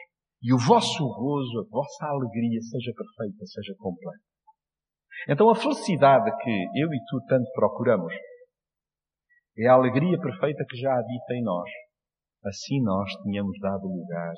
e 0.42 0.54
o 0.54 0.58
vosso 0.58 1.04
gozo, 1.04 1.60
a 1.60 1.70
vossa 1.70 2.06
alegria 2.06 2.62
seja 2.62 2.92
perfeita, 2.96 3.46
seja 3.46 3.74
completa. 3.78 4.24
Então 5.28 5.50
a 5.50 5.56
felicidade 5.56 6.30
que 6.44 6.52
eu 6.76 6.94
e 6.94 7.00
tu 7.10 7.26
tanto 7.28 7.50
procuramos 7.54 8.14
é 9.58 9.68
a 9.68 9.74
alegria 9.74 10.20
perfeita 10.20 10.66
que 10.68 10.78
já 10.78 10.94
habita 10.94 11.34
em 11.34 11.44
nós. 11.44 11.70
Assim 12.44 12.82
nós 12.84 13.10
tínhamos 13.24 13.58
dado 13.60 13.88
lugar 13.88 14.34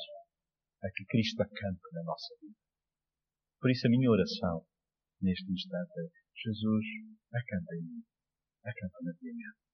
a 0.83 0.87
que 0.93 1.05
Cristo 1.05 1.41
acampe 1.41 1.87
na 1.93 2.03
nossa 2.03 2.35
vida. 2.41 2.55
Por 3.59 3.71
isso 3.71 3.87
a 3.87 3.89
minha 3.89 4.11
oração 4.11 4.65
neste 5.21 5.51
instante 5.51 5.91
é 5.99 6.25
Jesus, 6.35 6.85
acampa 7.33 7.73
em 7.75 7.81
mim, 7.81 8.03
acampa 8.63 8.97
na 9.03 9.13
minha 9.21 9.33
mente. 9.33 9.65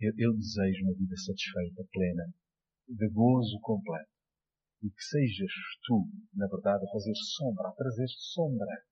Eu, 0.00 0.12
eu 0.18 0.36
desejo 0.36 0.84
uma 0.84 0.94
vida 0.94 1.16
satisfeita, 1.16 1.86
plena, 1.92 2.26
de 2.88 3.08
gozo 3.08 3.58
completo. 3.62 4.10
E 4.82 4.90
que 4.90 5.02
sejas 5.02 5.52
tu, 5.86 6.04
na 6.34 6.46
verdade, 6.46 6.84
a 6.84 6.92
fazer 6.92 7.14
sombra, 7.14 7.68
a 7.68 7.72
trazer 7.72 8.06
sombra, 8.08 8.84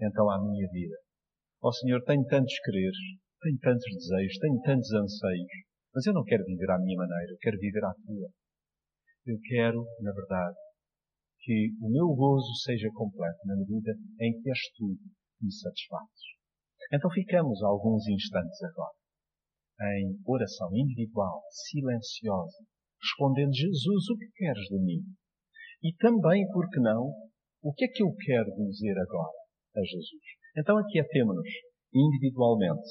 então, 0.00 0.28
à 0.28 0.42
minha 0.42 0.68
vida. 0.72 0.96
Ó 1.62 1.68
oh, 1.68 1.72
Senhor, 1.72 2.02
tenho 2.04 2.24
tantos 2.26 2.58
quereres, 2.64 2.96
tenho 3.40 3.58
tantos 3.58 3.88
desejos, 3.94 4.38
tenho 4.38 4.60
tantos 4.62 4.92
anseios, 4.92 5.52
mas 5.94 6.06
eu 6.06 6.12
não 6.12 6.24
quero 6.24 6.44
viver 6.44 6.70
à 6.70 6.78
minha 6.78 6.96
maneira, 6.96 7.32
eu 7.32 7.38
quero 7.40 7.58
viver 7.58 7.84
à 7.84 7.92
tua. 7.94 8.28
Eu 9.26 9.38
quero, 9.42 9.84
na 10.00 10.12
verdade, 10.12 10.56
que 11.40 11.70
o 11.80 11.90
meu 11.90 12.08
gozo 12.14 12.54
seja 12.64 12.88
completo 12.92 13.38
na 13.46 13.56
medida 13.56 13.92
em 14.20 14.40
que 14.40 14.50
és 14.50 14.60
tu 14.76 14.96
me 15.40 15.52
satisfazes. 15.52 16.36
Então 16.92 17.10
ficamos 17.10 17.62
alguns 17.62 18.06
instantes 18.08 18.62
agora 18.62 19.00
em 19.96 20.20
oração 20.26 20.68
individual, 20.74 21.42
silenciosa, 21.48 22.58
respondendo 23.00 23.54
Jesus, 23.54 24.10
o 24.10 24.18
que 24.18 24.28
queres 24.36 24.64
de 24.68 24.78
mim? 24.78 25.02
E 25.82 25.94
também, 25.94 26.46
por 26.52 26.68
que 26.68 26.78
não, 26.80 27.10
o 27.62 27.72
que 27.72 27.86
é 27.86 27.88
que 27.88 28.02
eu 28.02 28.14
quero 28.14 28.50
dizer 28.56 28.98
agora 28.98 29.38
a 29.76 29.80
Jesus? 29.80 30.22
Então 30.56 30.76
aquietemos-nos 30.76 31.48
individualmente 31.94 32.88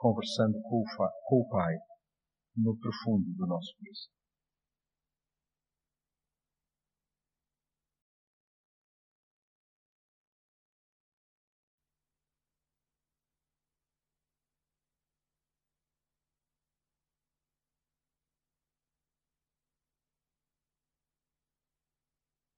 conversando 0.00 0.58
com 0.62 0.80
o, 0.80 0.84
com 1.28 1.40
o 1.42 1.48
Pai 1.48 1.76
no 2.56 2.74
profundo 2.78 3.26
do 3.36 3.46
nosso 3.46 3.74
coração. 3.76 4.19